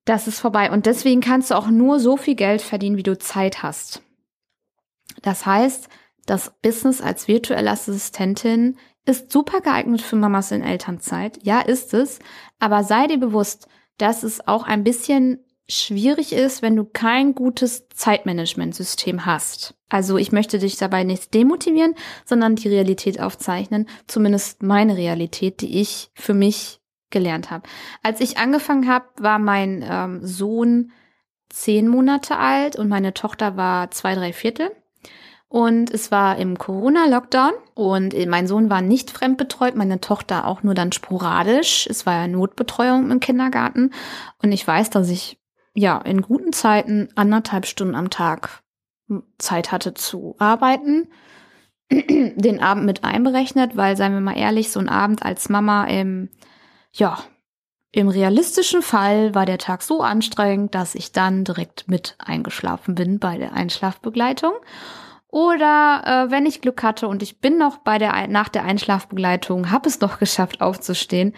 [0.04, 0.70] Das ist vorbei.
[0.70, 4.02] Und deswegen kannst du auch nur so viel Geld verdienen, wie du Zeit hast.
[5.22, 5.88] Das heißt,
[6.26, 11.38] das Business als virtuelle Assistentin ist super geeignet für Mamas in Elternzeit.
[11.44, 12.18] Ja, ist es.
[12.58, 15.38] Aber sei dir bewusst, dass es auch ein bisschen
[15.68, 19.74] schwierig ist, wenn du kein gutes Zeitmanagementsystem hast.
[19.88, 25.80] Also ich möchte dich dabei nicht demotivieren, sondern die Realität aufzeichnen, zumindest meine Realität, die
[25.80, 27.68] ich für mich gelernt habe.
[28.02, 30.92] Als ich angefangen habe, war mein ähm, Sohn
[31.48, 34.70] zehn Monate alt und meine Tochter war zwei, drei Viertel.
[35.48, 40.74] Und es war im Corona-Lockdown und mein Sohn war nicht fremdbetreut, meine Tochter auch nur
[40.74, 41.86] dann sporadisch.
[41.88, 43.92] Es war ja Notbetreuung im Kindergarten.
[44.42, 45.38] Und ich weiß, dass ich
[45.74, 48.62] ja in guten Zeiten anderthalb Stunden am Tag
[49.38, 51.08] Zeit hatte zu arbeiten.
[51.90, 56.28] Den Abend mit einberechnet, weil, seien wir mal ehrlich, so ein Abend als Mama im,
[56.92, 57.18] ja,
[57.92, 63.20] im realistischen Fall war der Tag so anstrengend, dass ich dann direkt mit eingeschlafen bin
[63.20, 64.52] bei der Einschlafbegleitung.
[65.36, 69.70] Oder äh, wenn ich Glück hatte und ich bin noch bei der nach der Einschlafbegleitung,
[69.70, 71.34] habe es noch geschafft aufzustehen,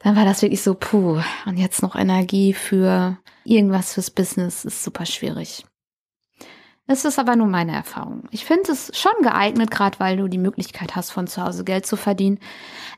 [0.00, 4.82] dann war das wirklich so, puh, und jetzt noch Energie für irgendwas fürs Business ist
[4.82, 5.64] super schwierig.
[6.90, 8.24] Es ist aber nur meine Erfahrung.
[8.30, 11.84] Ich finde es schon geeignet, gerade weil du die Möglichkeit hast, von zu Hause Geld
[11.84, 12.38] zu verdienen.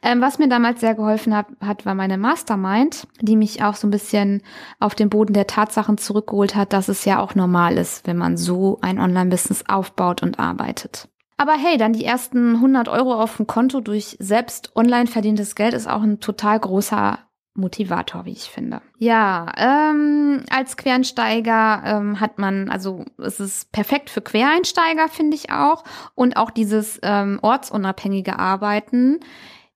[0.00, 3.88] Ähm, was mir damals sehr geholfen hat, hat, war meine Mastermind, die mich auch so
[3.88, 4.42] ein bisschen
[4.78, 8.36] auf den Boden der Tatsachen zurückgeholt hat, dass es ja auch normal ist, wenn man
[8.36, 11.08] so ein Online-Business aufbaut und arbeitet.
[11.36, 15.74] Aber hey, dann die ersten 100 Euro auf dem Konto durch selbst online verdientes Geld
[15.74, 17.18] ist auch ein total großer
[17.54, 18.80] Motivator, wie ich finde.
[18.98, 25.50] Ja, ähm, als Quereinsteiger ähm, hat man, also es ist perfekt für Quereinsteiger, finde ich
[25.50, 25.84] auch.
[26.14, 29.20] Und auch dieses ähm, ortsunabhängige Arbeiten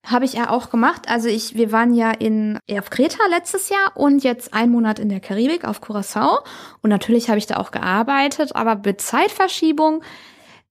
[0.04, 1.08] habe ich ja auch gemacht.
[1.08, 5.08] Also ich, wir waren ja in auf Kreta letztes Jahr und jetzt ein Monat in
[5.08, 6.40] der Karibik auf Curacao.
[6.82, 10.02] Und natürlich habe ich da auch gearbeitet, aber mit Zeitverschiebung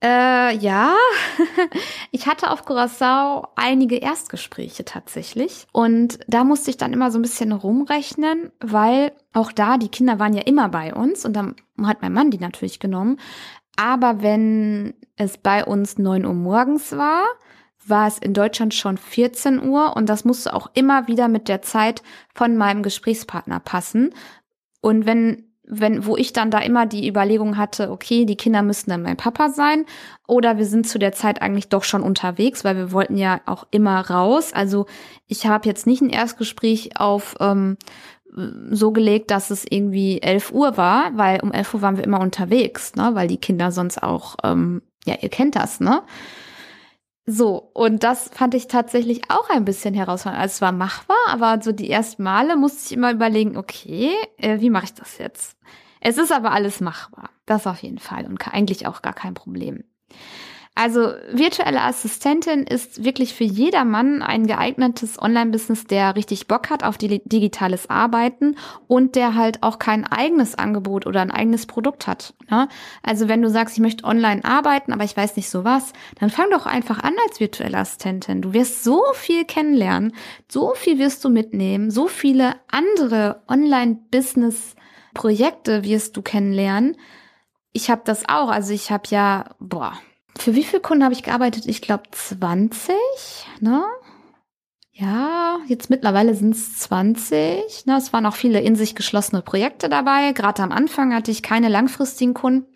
[0.04, 0.94] Äh, ja,
[2.10, 5.66] ich hatte auf Curacao einige Erstgespräche tatsächlich.
[5.72, 10.18] Und da musste ich dann immer so ein bisschen rumrechnen, weil auch da, die Kinder
[10.18, 13.18] waren ja immer bei uns und dann hat mein Mann die natürlich genommen.
[13.76, 17.24] Aber wenn es bei uns neun Uhr morgens war,
[17.86, 21.62] war es in Deutschland schon 14 Uhr und das musste auch immer wieder mit der
[21.62, 22.02] Zeit
[22.34, 24.14] von meinem Gesprächspartner passen.
[24.82, 28.90] Und wenn wenn, wo ich dann da immer die Überlegung hatte, okay, die Kinder müssten
[28.90, 29.86] dann mein Papa sein
[30.26, 33.66] oder wir sind zu der Zeit eigentlich doch schon unterwegs, weil wir wollten ja auch
[33.70, 34.52] immer raus.
[34.52, 34.86] Also
[35.26, 37.76] ich habe jetzt nicht ein Erstgespräch auf ähm,
[38.70, 42.20] so gelegt, dass es irgendwie 11 Uhr war, weil um 11 Uhr waren wir immer
[42.20, 46.02] unterwegs, ne, weil die Kinder sonst auch, ähm, ja, ihr kennt das, ne?
[47.26, 50.42] So, und das fand ich tatsächlich auch ein bisschen herausfordernd.
[50.42, 54.60] Also es war machbar, aber so die ersten Male musste ich immer überlegen, okay, äh,
[54.60, 55.56] wie mache ich das jetzt?
[56.00, 57.30] Es ist aber alles machbar.
[57.46, 59.84] Das auf jeden Fall und eigentlich auch gar kein Problem.
[60.76, 66.98] Also virtuelle Assistentin ist wirklich für jedermann ein geeignetes Online-Business, der richtig Bock hat auf
[66.98, 68.56] digitales Arbeiten
[68.88, 72.34] und der halt auch kein eigenes Angebot oder ein eigenes Produkt hat.
[72.50, 72.66] Ne?
[73.04, 76.30] Also wenn du sagst, ich möchte online arbeiten, aber ich weiß nicht so was, dann
[76.30, 78.42] fang doch einfach an als virtuelle Assistentin.
[78.42, 80.12] Du wirst so viel kennenlernen,
[80.50, 86.96] so viel wirst du mitnehmen, so viele andere Online-Business-Projekte wirst du kennenlernen.
[87.72, 88.48] Ich habe das auch.
[88.48, 89.92] Also ich habe ja, boah,
[90.38, 91.66] für wie viele Kunden habe ich gearbeitet?
[91.66, 92.94] Ich glaube 20,
[93.60, 93.84] ne?
[94.96, 97.86] Ja, jetzt mittlerweile sind es 20.
[97.86, 97.96] Ne?
[97.96, 100.32] Es waren auch viele in sich geschlossene Projekte dabei.
[100.32, 102.68] Gerade am Anfang hatte ich keine langfristigen Kunden.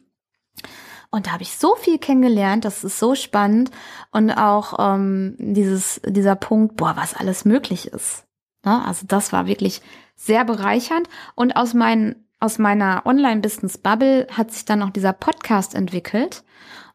[1.11, 3.71] Und da habe ich so viel kennengelernt, das ist so spannend.
[4.11, 8.25] Und auch ähm, dieses, dieser Punkt, boah, was alles möglich ist.
[8.65, 8.85] Ne?
[8.85, 9.81] Also das war wirklich
[10.17, 11.09] sehr bereichernd.
[11.37, 16.43] Und aus, mein, aus meiner Online-Business-Bubble hat sich dann noch dieser Podcast entwickelt.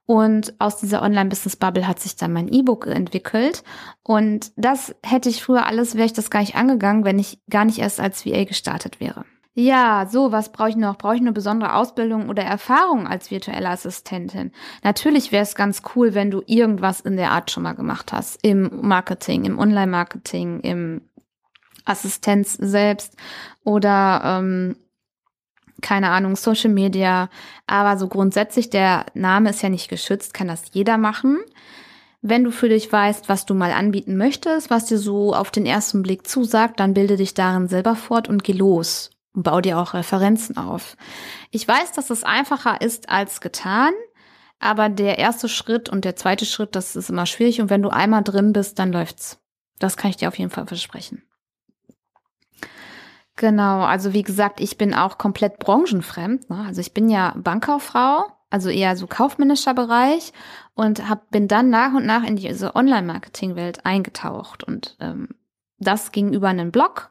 [0.05, 3.63] Und aus dieser Online-Business-Bubble hat sich dann mein E-Book entwickelt.
[4.03, 7.63] Und das hätte ich früher alles, wäre ich das gar nicht angegangen, wenn ich gar
[7.63, 9.25] nicht erst als VA gestartet wäre.
[9.55, 10.97] Ja, so, was brauche ich noch?
[10.97, 14.51] Brauche ich eine besondere Ausbildung oder Erfahrung als virtuelle Assistentin?
[14.83, 18.39] Natürlich wäre es ganz cool, wenn du irgendwas in der Art schon mal gemacht hast.
[18.41, 21.01] Im Marketing, im Online-Marketing, im
[21.85, 23.15] Assistenz selbst
[23.63, 24.75] oder ähm,
[25.83, 27.29] keine Ahnung, Social Media.
[27.67, 31.39] Aber so grundsätzlich, der Name ist ja nicht geschützt, kann das jeder machen.
[32.21, 35.65] Wenn du für dich weißt, was du mal anbieten möchtest, was dir so auf den
[35.65, 39.77] ersten Blick zusagt, dann bilde dich darin selber fort und geh los und bau dir
[39.77, 40.95] auch Referenzen auf.
[41.51, 43.91] Ich weiß, dass es einfacher ist als getan,
[44.59, 47.89] aber der erste Schritt und der zweite Schritt, das ist immer schwierig und wenn du
[47.89, 49.39] einmal drin bist, dann läuft's.
[49.79, 51.23] Das kann ich dir auf jeden Fall versprechen.
[53.35, 56.49] Genau, also wie gesagt, ich bin auch komplett branchenfremd.
[56.49, 56.65] Ne?
[56.67, 60.33] Also ich bin ja Bankkauffrau, also eher so kaufmännischer Bereich
[60.75, 64.63] und hab, bin dann nach und nach in diese Online-Marketing-Welt eingetaucht.
[64.63, 65.29] Und ähm,
[65.79, 67.09] das ging über einen Blog.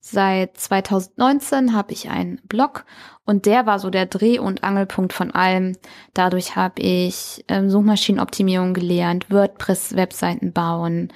[0.00, 2.86] Seit 2019 habe ich einen Blog
[3.24, 5.76] und der war so der Dreh- und Angelpunkt von allem.
[6.14, 11.12] Dadurch habe ich ähm, Suchmaschinenoptimierung gelernt, WordPress-Webseiten bauen,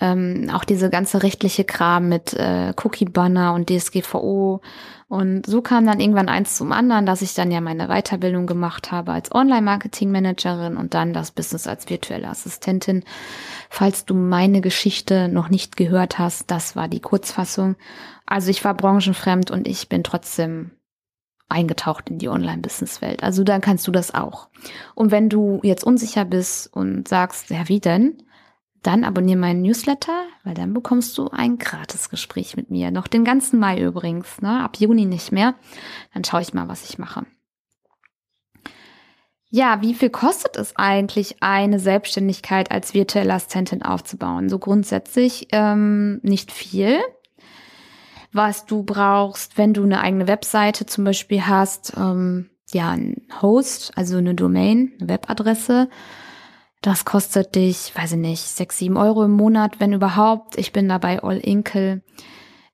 [0.00, 4.60] ähm, auch diese ganze rechtliche Kram mit äh, Cookie-Banner und DSGVO.
[5.06, 8.90] Und so kam dann irgendwann eins zum anderen, dass ich dann ja meine Weiterbildung gemacht
[8.90, 13.04] habe als Online-Marketing-Managerin und dann das Business als virtuelle Assistentin.
[13.70, 17.76] Falls du meine Geschichte noch nicht gehört hast, das war die Kurzfassung.
[18.26, 20.72] Also ich war branchenfremd und ich bin trotzdem
[21.48, 23.22] eingetaucht in die Online-Business-Welt.
[23.22, 24.48] Also dann kannst du das auch.
[24.94, 28.23] Und wenn du jetzt unsicher bist und sagst, ja, wie denn?
[28.84, 32.90] Dann abonniere meinen Newsletter, weil dann bekommst du ein Gratisgespräch mit mir.
[32.90, 34.62] Noch den ganzen Mai übrigens, ne?
[34.62, 35.54] ab Juni nicht mehr.
[36.12, 37.24] Dann schaue ich mal, was ich mache.
[39.48, 44.50] Ja, wie viel kostet es eigentlich, eine Selbstständigkeit als virtuelle Assistentin aufzubauen?
[44.50, 47.00] So grundsätzlich ähm, nicht viel.
[48.32, 53.96] Was du brauchst, wenn du eine eigene Webseite zum Beispiel hast, ähm, ja, ein Host,
[53.96, 55.88] also eine Domain, eine Webadresse,
[56.84, 60.58] das kostet dich, weiß ich nicht, sechs, sieben Euro im Monat, wenn überhaupt.
[60.58, 62.02] Ich bin dabei All Inkle.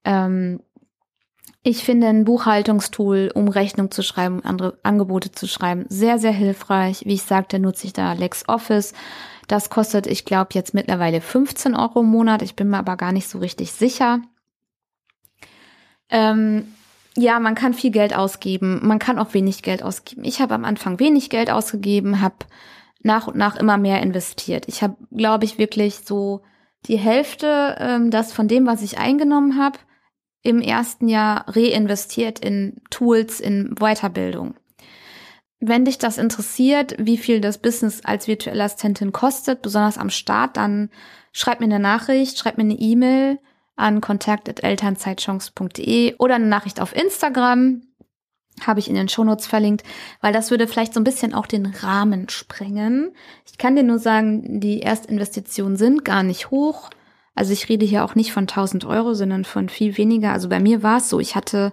[0.04, 0.60] Ähm,
[1.62, 7.04] ich finde ein Buchhaltungstool, um Rechnung zu schreiben, andere Angebote zu schreiben, sehr, sehr hilfreich.
[7.04, 8.94] Wie ich sagte, nutze ich da LexOffice.
[9.46, 12.42] Das kostet, ich glaube, jetzt mittlerweile 15 Euro im Monat.
[12.42, 14.22] Ich bin mir aber gar nicht so richtig sicher.
[16.08, 16.64] Ähm,
[17.16, 20.24] ja, man kann viel Geld ausgeben, man kann auch wenig Geld ausgeben.
[20.24, 22.46] Ich habe am Anfang wenig Geld ausgegeben, habe
[23.02, 24.66] nach und nach immer mehr investiert.
[24.68, 26.42] Ich habe, glaube ich, wirklich so
[26.86, 29.78] die Hälfte ähm, das von dem, was ich eingenommen habe,
[30.42, 34.54] im ersten Jahr reinvestiert in Tools, in Weiterbildung.
[35.62, 40.56] wenn dich das interessiert, wie viel das Business als virtuelle Assistentin kostet, besonders am Start,
[40.56, 40.88] dann
[41.32, 43.38] schreib mir eine Nachricht, schreib mir eine E-Mail
[43.76, 47.82] an kontakt.elternzeitchance.de oder eine Nachricht auf Instagram.
[48.66, 49.84] Habe ich in den Shownotes verlinkt,
[50.20, 53.12] weil das würde vielleicht so ein bisschen auch den Rahmen sprengen.
[53.50, 56.90] Ich kann dir nur sagen, die Erstinvestitionen sind gar nicht hoch.
[57.34, 60.32] Also ich rede hier auch nicht von 1000 Euro, sondern von viel weniger.
[60.32, 61.72] Also bei mir war es so, ich hatte,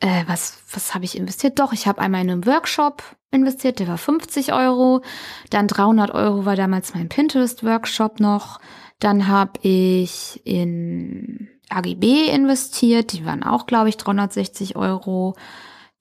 [0.00, 1.58] äh, was, was habe ich investiert?
[1.58, 5.02] Doch, ich habe einmal in einem Workshop investiert, der war 50 Euro.
[5.50, 8.60] Dann 300 Euro war damals mein Pinterest-Workshop noch.
[8.98, 15.34] Dann habe ich in AGB investiert, die waren auch, glaube ich, 360 Euro.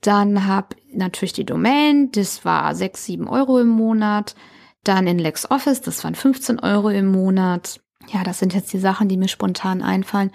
[0.04, 4.36] Dann habe natürlich die Domain, das war 6, 7 Euro im Monat.
[4.84, 7.80] Dann in LexOffice, das waren 15 Euro im Monat.
[8.12, 10.32] Ja, das sind jetzt die Sachen, die mir spontan einfallen.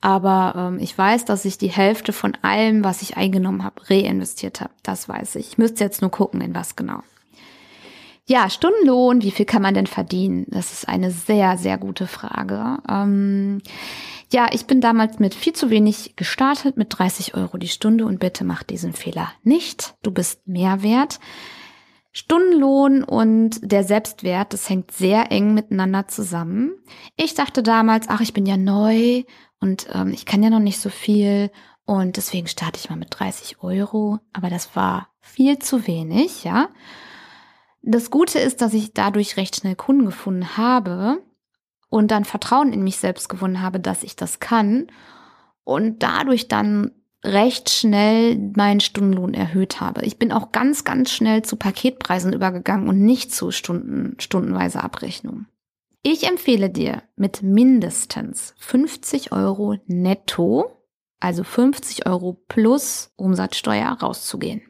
[0.00, 4.62] Aber ähm, ich weiß, dass ich die Hälfte von allem, was ich eingenommen habe, reinvestiert
[4.62, 4.72] habe.
[4.82, 5.48] Das weiß ich.
[5.48, 7.02] Ich müsste jetzt nur gucken, in was genau.
[8.26, 10.46] Ja, Stundenlohn, wie viel kann man denn verdienen?
[10.48, 12.78] Das ist eine sehr, sehr gute Frage.
[12.88, 13.60] Ähm,
[14.32, 18.20] ja, ich bin damals mit viel zu wenig gestartet, mit 30 Euro die Stunde und
[18.20, 19.94] bitte mach diesen Fehler nicht.
[20.02, 21.18] Du bist mehr wert.
[22.12, 26.72] Stundenlohn und der Selbstwert, das hängt sehr eng miteinander zusammen.
[27.16, 29.22] Ich dachte damals, ach, ich bin ja neu
[29.60, 31.50] und ähm, ich kann ja noch nicht so viel
[31.84, 34.18] und deswegen starte ich mal mit 30 Euro.
[34.32, 36.68] Aber das war viel zu wenig, ja.
[37.82, 41.22] Das Gute ist, dass ich dadurch recht schnell Kunden gefunden habe
[41.90, 44.86] und dann Vertrauen in mich selbst gewonnen habe, dass ich das kann
[45.64, 50.06] und dadurch dann recht schnell meinen Stundenlohn erhöht habe.
[50.06, 55.46] Ich bin auch ganz, ganz schnell zu Paketpreisen übergegangen und nicht zu Stunden, stundenweise Abrechnung.
[56.02, 60.70] Ich empfehle dir mit mindestens 50 Euro netto,
[61.18, 64.62] also 50 Euro plus Umsatzsteuer rauszugehen.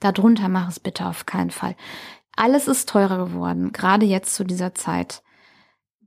[0.00, 1.76] Darunter mach es bitte auf keinen Fall.
[2.34, 5.22] Alles ist teurer geworden, gerade jetzt zu dieser Zeit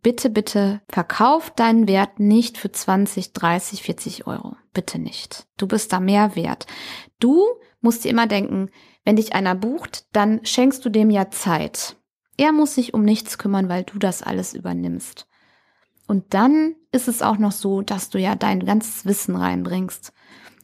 [0.02, 4.56] bitte, bitte verkauf deinen Wert nicht für 20, 30, 40 Euro.
[4.74, 5.48] Bitte nicht.
[5.58, 6.68] Du bist da mehr wert.
[7.20, 7.46] Du
[7.82, 8.70] musst dir immer denken,
[9.04, 11.98] wenn dich einer bucht, dann schenkst du dem ja Zeit.
[12.38, 15.28] Er muss sich um nichts kümmern, weil du das alles übernimmst.
[16.08, 20.14] Und dann ist es auch noch so, dass du ja dein ganzes Wissen reinbringst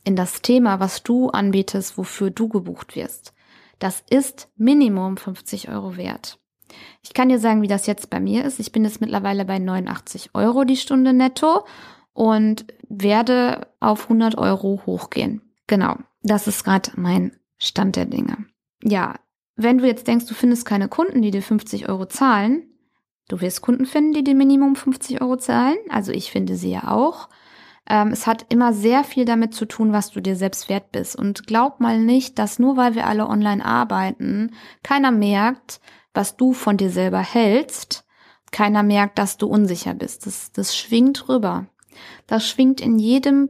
[0.04, 3.34] in das Thema, was du anbietest, wofür du gebucht wirst.
[3.80, 6.40] Das ist Minimum 50 Euro wert.
[7.08, 8.60] Ich kann dir sagen, wie das jetzt bei mir ist.
[8.60, 11.66] Ich bin jetzt mittlerweile bei 89 Euro die Stunde netto
[12.12, 15.42] und werde auf 100 Euro hochgehen.
[15.68, 18.46] Genau, das ist gerade mein Stand der Dinge.
[18.84, 19.16] Ja,
[19.56, 22.64] wenn du jetzt denkst, du findest keine Kunden, die dir 50 Euro zahlen,
[23.30, 25.78] du wirst Kunden finden, die dir Minimum 50 Euro zahlen.
[25.90, 27.30] Also ich finde sie ja auch.
[27.90, 31.16] Ähm, es hat immer sehr viel damit zu tun, was du dir selbst wert bist.
[31.16, 34.52] Und glaub mal nicht, dass nur weil wir alle online arbeiten,
[34.84, 35.80] keiner merkt,
[36.18, 38.04] was du von dir selber hältst,
[38.52, 40.26] keiner merkt, dass du unsicher bist.
[40.26, 41.68] Das, das schwingt rüber.
[42.26, 43.50] Das schwingt in jedem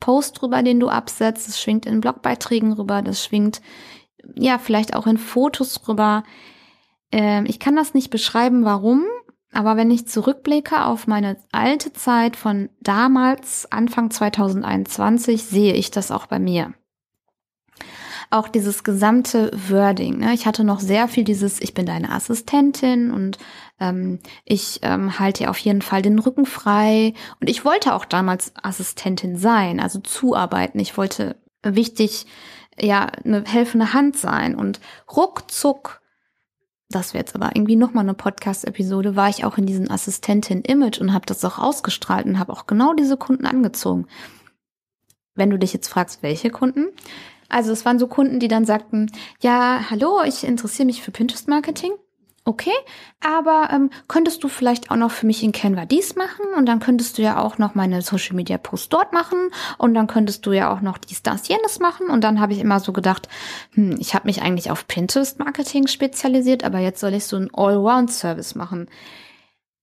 [0.00, 1.46] Post rüber, den du absetzt.
[1.48, 3.02] Das schwingt in Blogbeiträgen rüber.
[3.02, 3.60] Das schwingt,
[4.34, 6.24] ja, vielleicht auch in Fotos rüber.
[7.12, 9.04] Ähm, ich kann das nicht beschreiben, warum.
[9.52, 16.10] Aber wenn ich zurückblicke auf meine alte Zeit von damals, Anfang 2021, sehe ich das
[16.10, 16.72] auch bei mir
[18.30, 20.18] auch dieses gesamte Wording.
[20.18, 20.34] Ne?
[20.34, 23.38] Ich hatte noch sehr viel dieses, ich bin deine Assistentin und
[23.80, 27.14] ähm, ich ähm, halte dir auf jeden Fall den Rücken frei.
[27.40, 30.78] Und ich wollte auch damals Assistentin sein, also zuarbeiten.
[30.78, 32.26] Ich wollte wichtig,
[32.78, 34.54] ja, eine helfende Hand sein.
[34.54, 34.80] Und
[35.14, 36.02] ruckzuck,
[36.90, 41.12] das wäre jetzt aber irgendwie nochmal eine Podcast-Episode, war ich auch in diesem Assistentin-Image und
[41.12, 44.06] habe das auch ausgestrahlt und habe auch genau diese Kunden angezogen.
[45.34, 46.88] Wenn du dich jetzt fragst, welche Kunden,
[47.48, 51.92] also es waren so Kunden, die dann sagten, ja, hallo, ich interessiere mich für Pinterest-Marketing.
[52.48, 52.72] Okay,
[53.20, 56.80] aber ähm, könntest du vielleicht auch noch für mich in Canva dies machen und dann
[56.80, 60.52] könntest du ja auch noch meine Social Media Post dort machen und dann könntest du
[60.52, 63.28] ja auch noch dies, das, jenes machen und dann habe ich immer so gedacht,
[63.74, 67.52] hm, ich habe mich eigentlich auf Pinterest Marketing spezialisiert, aber jetzt soll ich so einen
[67.52, 68.88] Allround Service machen.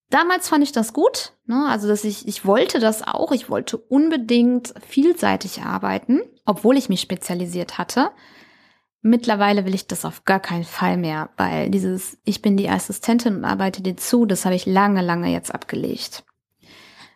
[0.10, 1.68] Damals fand ich das gut, ne?
[1.70, 7.02] also dass ich, ich wollte das auch, ich wollte unbedingt vielseitig arbeiten, obwohl ich mich
[7.02, 8.12] spezialisiert hatte.
[9.02, 13.36] Mittlerweile will ich das auf gar keinen Fall mehr, weil dieses Ich bin die Assistentin
[13.36, 16.24] und arbeite dir zu, das habe ich lange, lange jetzt abgelegt.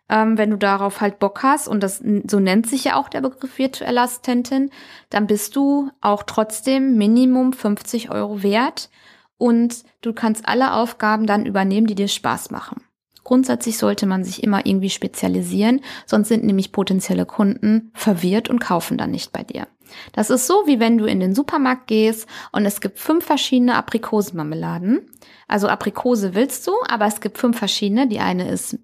[0.07, 3.21] Ähm, wenn du darauf halt Bock hast, und das so nennt sich ja auch der
[3.21, 4.71] Begriff virtuelle Assistentin,
[5.09, 8.89] dann bist du auch trotzdem Minimum 50 Euro wert
[9.37, 12.83] und du kannst alle Aufgaben dann übernehmen, die dir Spaß machen.
[13.29, 18.97] Grundsätzlich sollte man sich immer irgendwie spezialisieren, sonst sind nämlich potenzielle Kunden verwirrt und kaufen
[18.97, 19.67] dann nicht bei dir.
[20.13, 23.75] Das ist so, wie wenn du in den Supermarkt gehst und es gibt fünf verschiedene
[23.75, 25.01] Aprikosenmarmeladen.
[25.47, 28.07] Also Aprikose willst du, aber es gibt fünf verschiedene.
[28.07, 28.79] Die eine ist,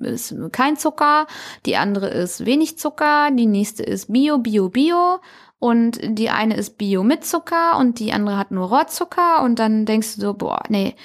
[0.00, 1.28] ist kein Zucker,
[1.64, 5.20] die andere ist wenig Zucker, die nächste ist Bio, Bio, Bio
[5.60, 9.86] und die eine ist Bio mit Zucker und die andere hat nur Rohrzucker und dann
[9.86, 10.96] denkst du so, boah, nee,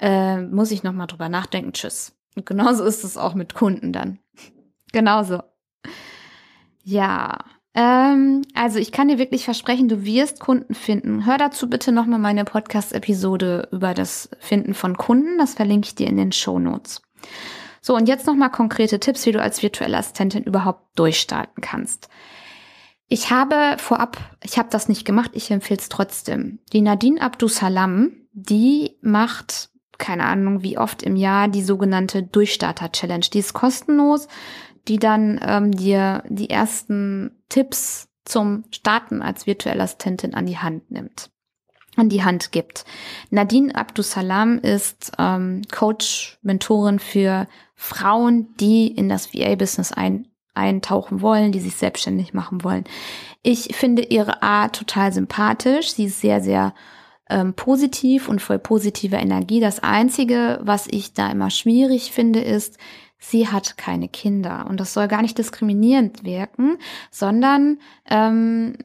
[0.00, 2.14] äh, muss ich nochmal drüber nachdenken, tschüss.
[2.36, 4.18] Und genauso ist es auch mit Kunden dann.
[4.92, 5.42] genauso.
[6.84, 7.38] Ja,
[7.74, 11.24] ähm, also ich kann dir wirklich versprechen, du wirst Kunden finden.
[11.26, 15.38] Hör dazu bitte nochmal meine Podcast-Episode über das Finden von Kunden.
[15.38, 17.02] Das verlinke ich dir in den Show Notes.
[17.80, 22.08] So, und jetzt nochmal konkrete Tipps, wie du als virtuelle Assistentin überhaupt durchstarten kannst.
[23.08, 26.60] Ich habe vorab, ich habe das nicht gemacht, ich empfehle es trotzdem.
[26.72, 29.70] Die Nadine Abdusalam, die macht,
[30.02, 33.26] keine Ahnung, wie oft im Jahr die sogenannte Durchstarter-Challenge.
[33.32, 34.28] Die ist kostenlos
[34.88, 40.90] die dann ähm, dir die ersten Tipps zum Starten als virtuelle Assistentin an die Hand
[40.90, 41.30] nimmt,
[41.96, 42.84] an die Hand gibt.
[43.30, 51.52] Nadine Abdusalam ist ähm, Coach, Mentorin für Frauen, die in das VA-Business ein, eintauchen wollen,
[51.52, 52.84] die sich selbstständig machen wollen.
[53.42, 55.92] Ich finde ihre Art total sympathisch.
[55.92, 56.74] Sie ist sehr, sehr
[57.32, 59.58] ähm, positiv und voll positiver Energie.
[59.58, 62.76] Das Einzige, was ich da immer schwierig finde, ist,
[63.18, 64.66] sie hat keine Kinder.
[64.68, 66.76] Und das soll gar nicht diskriminierend wirken,
[67.10, 67.78] sondern
[68.08, 68.76] ähm,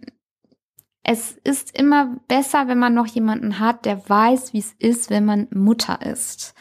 [1.04, 5.26] es ist immer besser, wenn man noch jemanden hat, der weiß, wie es ist, wenn
[5.26, 6.54] man Mutter ist.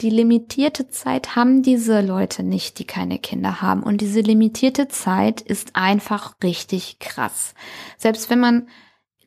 [0.00, 3.82] Die limitierte Zeit haben diese Leute nicht, die keine Kinder haben.
[3.82, 7.54] Und diese limitierte Zeit ist einfach richtig krass.
[7.96, 8.68] Selbst wenn man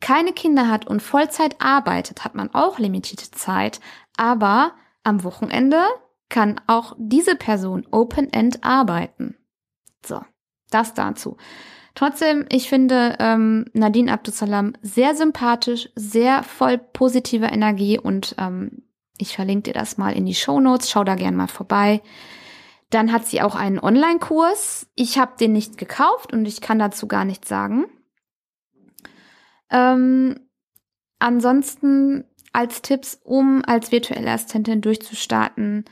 [0.01, 3.79] keine Kinder hat und Vollzeit arbeitet, hat man auch limitierte Zeit.
[4.17, 4.73] Aber
[5.03, 5.79] am Wochenende
[6.29, 9.37] kann auch diese Person Open-End arbeiten.
[10.05, 10.21] So,
[10.69, 11.37] das dazu.
[11.93, 18.83] Trotzdem, ich finde ähm, Nadine Abdusalam sehr sympathisch, sehr voll positiver Energie und ähm,
[19.17, 20.89] ich verlinke dir das mal in die Show Notes.
[20.89, 22.01] Schau da gern mal vorbei.
[22.89, 24.87] Dann hat sie auch einen Online-Kurs.
[24.95, 27.85] Ich habe den nicht gekauft und ich kann dazu gar nichts sagen.
[29.71, 30.39] Ähm,
[31.19, 35.85] ansonsten als Tipps, um als virtuelle Assistentin durchzustarten,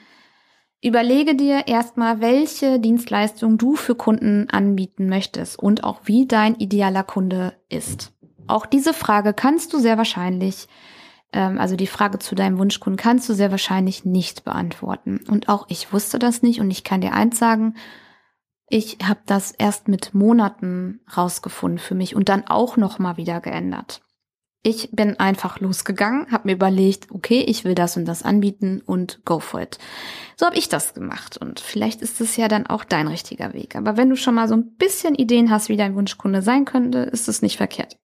[0.82, 7.04] Überlege dir erstmal, welche Dienstleistung du für Kunden anbieten möchtest und auch wie dein idealer
[7.04, 8.14] Kunde ist.
[8.48, 10.70] Auch diese Frage kannst du sehr wahrscheinlich,
[11.34, 15.20] ähm, also die Frage zu deinem Wunschkunden kannst du sehr wahrscheinlich nicht beantworten.
[15.30, 17.76] Und auch ich wusste das nicht und ich kann dir eins sagen,
[18.70, 23.42] ich habe das erst mit Monaten rausgefunden für mich und dann auch noch mal wieder
[23.42, 24.02] geändert.
[24.62, 29.24] Ich bin einfach losgegangen, habe mir überlegt, okay, ich will das und das anbieten und
[29.24, 29.80] go for it.
[30.36, 33.78] So habe ich das gemacht und vielleicht ist es ja dann auch dein richtiger Weg.
[33.78, 37.00] Aber wenn du schon mal so ein bisschen Ideen hast, wie dein Wunschkunde sein könnte,
[37.00, 37.98] ist es nicht verkehrt.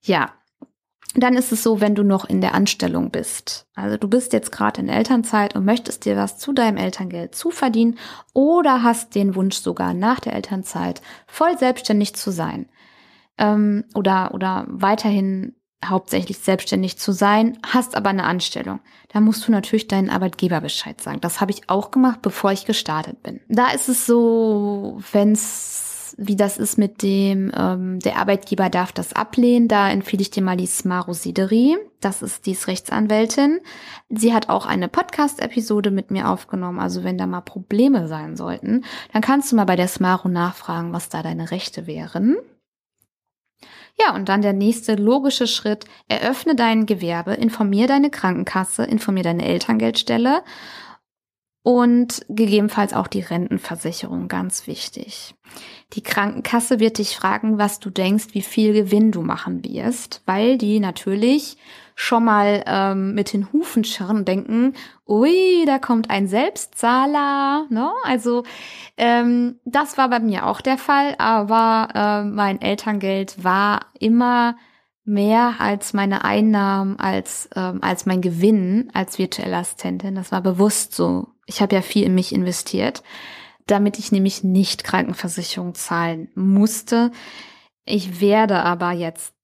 [0.00, 0.32] Ja,
[1.22, 3.66] dann ist es so, wenn du noch in der Anstellung bist.
[3.74, 7.98] Also du bist jetzt gerade in Elternzeit und möchtest dir was zu deinem Elterngeld zuverdienen
[8.32, 12.68] oder hast den Wunsch sogar nach der Elternzeit voll selbstständig zu sein
[13.38, 15.54] ähm, oder, oder weiterhin
[15.84, 18.80] hauptsächlich selbstständig zu sein, hast aber eine Anstellung.
[19.12, 21.20] Da musst du natürlich deinen Arbeitgeber Bescheid sagen.
[21.20, 23.40] Das habe ich auch gemacht, bevor ich gestartet bin.
[23.48, 24.96] Da ist es so,
[26.16, 30.42] wie das ist mit dem, ähm, der Arbeitgeber darf das ablehnen, da empfehle ich dir
[30.42, 31.76] mal die Smaro Sideri.
[32.00, 33.60] Das ist, die Rechtsanwältin.
[34.10, 36.78] Sie hat auch eine Podcast-Episode mit mir aufgenommen.
[36.78, 40.92] Also wenn da mal Probleme sein sollten, dann kannst du mal bei der Smaro nachfragen,
[40.92, 42.36] was da deine Rechte wären.
[43.98, 49.44] Ja, und dann der nächste logische Schritt, eröffne dein Gewerbe, informier deine Krankenkasse, informier deine
[49.44, 50.42] Elterngeldstelle
[51.64, 55.34] und gegebenenfalls auch die Rentenversicherung, ganz wichtig.
[55.94, 60.58] Die Krankenkasse wird dich fragen, was du denkst, wie viel Gewinn du machen wirst, weil
[60.58, 61.56] die natürlich
[61.94, 64.74] schon mal ähm, mit den Hufen scharren und denken,
[65.08, 67.64] ui, da kommt ein Selbstzahler.
[67.70, 67.90] Ne?
[68.04, 68.42] Also
[68.98, 74.56] ähm, das war bei mir auch der Fall, aber äh, mein Elterngeld war immer
[75.06, 80.14] mehr als meine Einnahmen, als, ähm, als mein Gewinn als virtuelle Assistentin.
[80.14, 81.28] Das war bewusst so.
[81.46, 83.02] Ich habe ja viel in mich investiert,
[83.66, 87.10] damit ich nämlich nicht Krankenversicherung zahlen musste.
[87.84, 89.34] Ich werde aber jetzt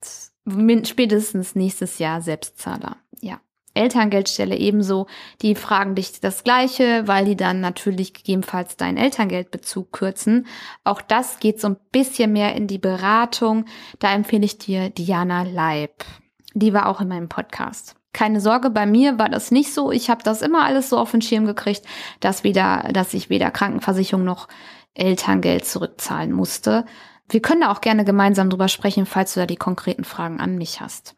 [0.84, 2.96] spätestens nächstes Jahr Selbstzahler.
[3.20, 3.40] Ja.
[3.72, 5.06] Elterngeldstelle ebenso,
[5.42, 10.48] die fragen dich das Gleiche, weil die dann natürlich gegebenenfalls deinen Elterngeldbezug kürzen.
[10.82, 13.66] Auch das geht so ein bisschen mehr in die Beratung.
[14.00, 16.04] Da empfehle ich dir Diana Leib.
[16.52, 17.94] Die war auch in meinem Podcast.
[18.12, 19.92] Keine Sorge, bei mir war das nicht so.
[19.92, 21.82] Ich habe das immer alles so auf den Schirm gekriegt,
[22.18, 24.48] dass weder, dass ich weder Krankenversicherung noch
[24.94, 26.84] Elterngeld zurückzahlen musste.
[27.28, 30.56] wir können da auch gerne gemeinsam drüber sprechen, falls du da die konkreten Fragen an
[30.58, 31.14] mich hast.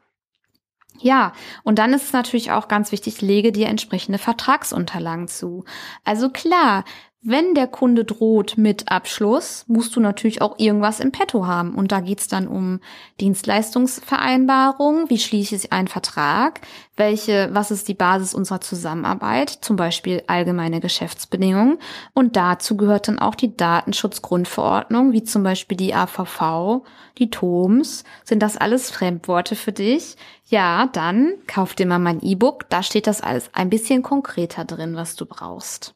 [1.01, 1.33] Ja,
[1.65, 5.65] und dann ist es natürlich auch ganz wichtig, lege dir entsprechende Vertragsunterlagen zu.
[6.05, 6.85] Also klar,
[7.25, 11.77] wenn der Kunde droht mit Abschluss, musst du natürlich auch irgendwas im Petto haben.
[11.77, 12.81] Und da geht's dann um
[13.21, 16.63] Dienstleistungsvereinbarung, wie schließe ich einen Vertrag,
[16.97, 21.79] welche, was ist die Basis unserer Zusammenarbeit, zum Beispiel allgemeine Geschäftsbedingungen.
[22.13, 26.83] Und dazu gehört dann auch die Datenschutzgrundverordnung, wie zum Beispiel die AVV,
[27.19, 28.03] die TOMS.
[28.25, 30.17] Sind das alles Fremdworte für dich?
[30.47, 32.69] Ja, dann kauf dir mal mein E-Book.
[32.69, 35.95] Da steht das alles ein bisschen konkreter drin, was du brauchst.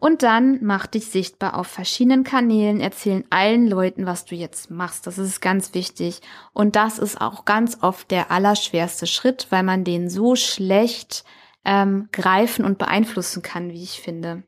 [0.00, 5.06] Und dann mach dich sichtbar auf verschiedenen Kanälen, erzählen allen Leuten, was du jetzt machst.
[5.06, 6.20] Das ist ganz wichtig.
[6.52, 11.24] Und das ist auch ganz oft der allerschwerste Schritt, weil man den so schlecht
[11.64, 14.42] ähm, greifen und beeinflussen kann, wie ich finde.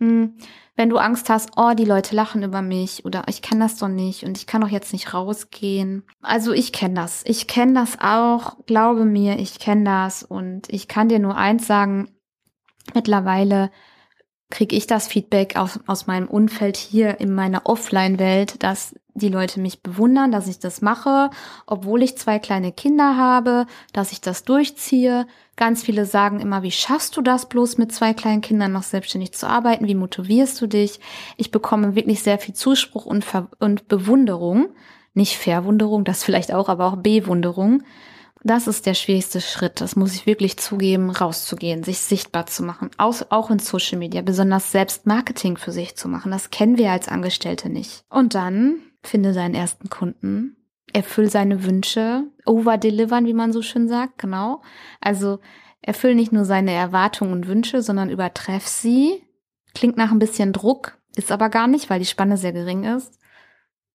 [0.00, 0.36] Hm.
[0.76, 3.88] Wenn du Angst hast, oh, die Leute lachen über mich oder ich kann das doch
[3.88, 6.04] nicht und ich kann doch jetzt nicht rausgehen.
[6.22, 7.24] Also ich kenne das.
[7.26, 8.64] Ich kenne das auch.
[8.66, 10.22] Glaube mir, ich kenne das.
[10.22, 12.08] Und ich kann dir nur eins sagen.
[12.94, 13.72] Mittlerweile
[14.50, 19.60] kriege ich das Feedback aus, aus meinem Umfeld hier in meiner Offline-Welt, dass die Leute
[19.60, 21.30] mich bewundern, dass ich das mache,
[21.66, 25.26] obwohl ich zwei kleine Kinder habe, dass ich das durchziehe.
[25.56, 29.32] Ganz viele sagen immer, wie schaffst du das bloß mit zwei kleinen Kindern noch selbstständig
[29.32, 29.88] zu arbeiten?
[29.88, 31.00] Wie motivierst du dich?
[31.36, 34.68] Ich bekomme wirklich sehr viel Zuspruch und, Ver und Bewunderung.
[35.14, 37.82] Nicht Verwunderung, das vielleicht auch, aber auch Bewunderung.
[38.44, 42.90] Das ist der schwierigste Schritt, das muss ich wirklich zugeben, rauszugehen, sich sichtbar zu machen,
[42.96, 46.30] auch in Social Media, besonders selbst Marketing für sich zu machen.
[46.30, 48.04] Das kennen wir als Angestellte nicht.
[48.08, 50.56] Und dann finde deinen ersten Kunden,
[50.92, 54.62] erfüll seine Wünsche, overdelivern, wie man so schön sagt, genau.
[55.00, 55.40] Also
[55.82, 59.22] erfüll nicht nur seine Erwartungen und Wünsche, sondern übertreff sie.
[59.74, 63.18] Klingt nach ein bisschen Druck, ist aber gar nicht, weil die Spanne sehr gering ist.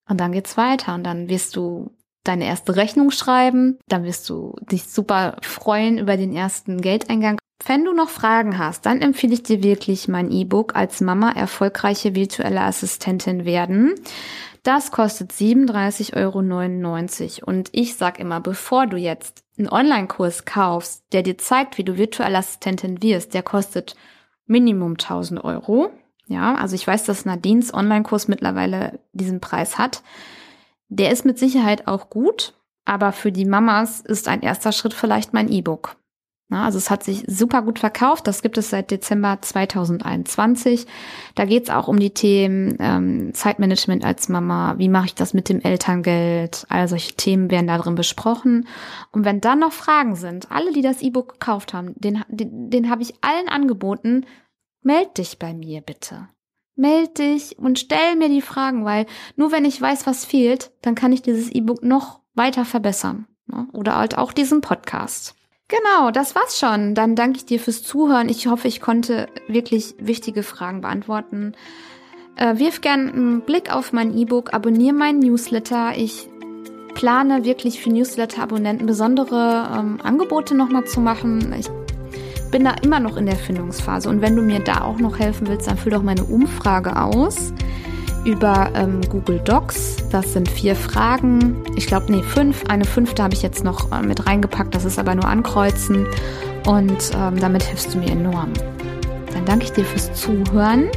[0.07, 3.79] Und dann geht's weiter und dann wirst du deine erste Rechnung schreiben.
[3.87, 7.37] Dann wirst du dich super freuen über den ersten Geldeingang.
[7.65, 12.13] Wenn du noch Fragen hast, dann empfehle ich dir wirklich mein E-Book als Mama erfolgreiche
[12.15, 13.95] virtuelle Assistentin werden.
[14.63, 17.49] Das kostet 37,99 Euro.
[17.49, 21.97] Und ich sag immer, bevor du jetzt einen Online-Kurs kaufst, der dir zeigt, wie du
[21.97, 23.95] virtuelle Assistentin wirst, der kostet
[24.45, 25.89] Minimum 1000 Euro.
[26.27, 30.01] Ja, also ich weiß, dass Nadines Online-Kurs mittlerweile diesen Preis hat.
[30.93, 32.53] Der ist mit Sicherheit auch gut,
[32.85, 35.95] aber für die Mamas ist ein erster Schritt vielleicht mein E-Book.
[36.51, 38.27] Also es hat sich super gut verkauft.
[38.27, 40.85] Das gibt es seit Dezember 2021.
[41.33, 44.75] Da geht es auch um die Themen ähm, Zeitmanagement als Mama.
[44.77, 46.67] Wie mache ich das mit dem Elterngeld?
[46.69, 48.67] All solche Themen werden da drin besprochen.
[49.11, 52.91] Und wenn dann noch Fragen sind, alle, die das E-Book gekauft haben, den, den, den
[52.91, 54.27] habe ich allen angeboten.
[54.83, 56.27] Meld dich bei mir bitte.
[56.75, 59.05] Meld dich und stell mir die Fragen, weil
[59.35, 63.27] nur wenn ich weiß, was fehlt, dann kann ich dieses E-Book noch weiter verbessern.
[63.45, 63.67] Ne?
[63.73, 65.35] Oder halt auch diesen Podcast.
[65.67, 66.95] Genau, das war's schon.
[66.95, 68.29] Dann danke ich dir fürs Zuhören.
[68.29, 71.53] Ich hoffe, ich konnte wirklich wichtige Fragen beantworten.
[72.35, 75.93] Äh, wirf gern einen Blick auf mein E-Book, abonniere meinen Newsletter.
[75.95, 76.27] Ich
[76.95, 81.53] plane wirklich für Newsletter-Abonnenten besondere ähm, Angebote nochmal zu machen.
[81.57, 81.69] Ich
[82.53, 84.07] bin da immer noch in der Findungsphase.
[84.07, 87.51] Und wenn du mir da auch noch helfen willst, dann füll doch meine Umfrage aus
[88.25, 90.07] über ähm, Google Docs.
[90.11, 91.55] Das sind vier Fragen.
[91.75, 92.63] Ich glaube, nee, fünf.
[92.69, 94.75] Eine fünfte habe ich jetzt noch äh, mit reingepackt.
[94.75, 96.05] Das ist aber nur ankreuzen.
[96.67, 98.53] Und ähm, damit hilfst du mir enorm.
[99.33, 100.89] Dann danke ich dir fürs Zuhören.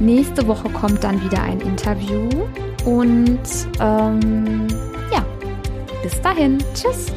[0.00, 2.28] Nächste Woche kommt dann wieder ein Interview.
[2.84, 3.38] Und
[3.78, 4.66] ähm,
[5.12, 5.24] ja,
[6.02, 6.58] bis dahin.
[6.74, 7.12] Tschüss.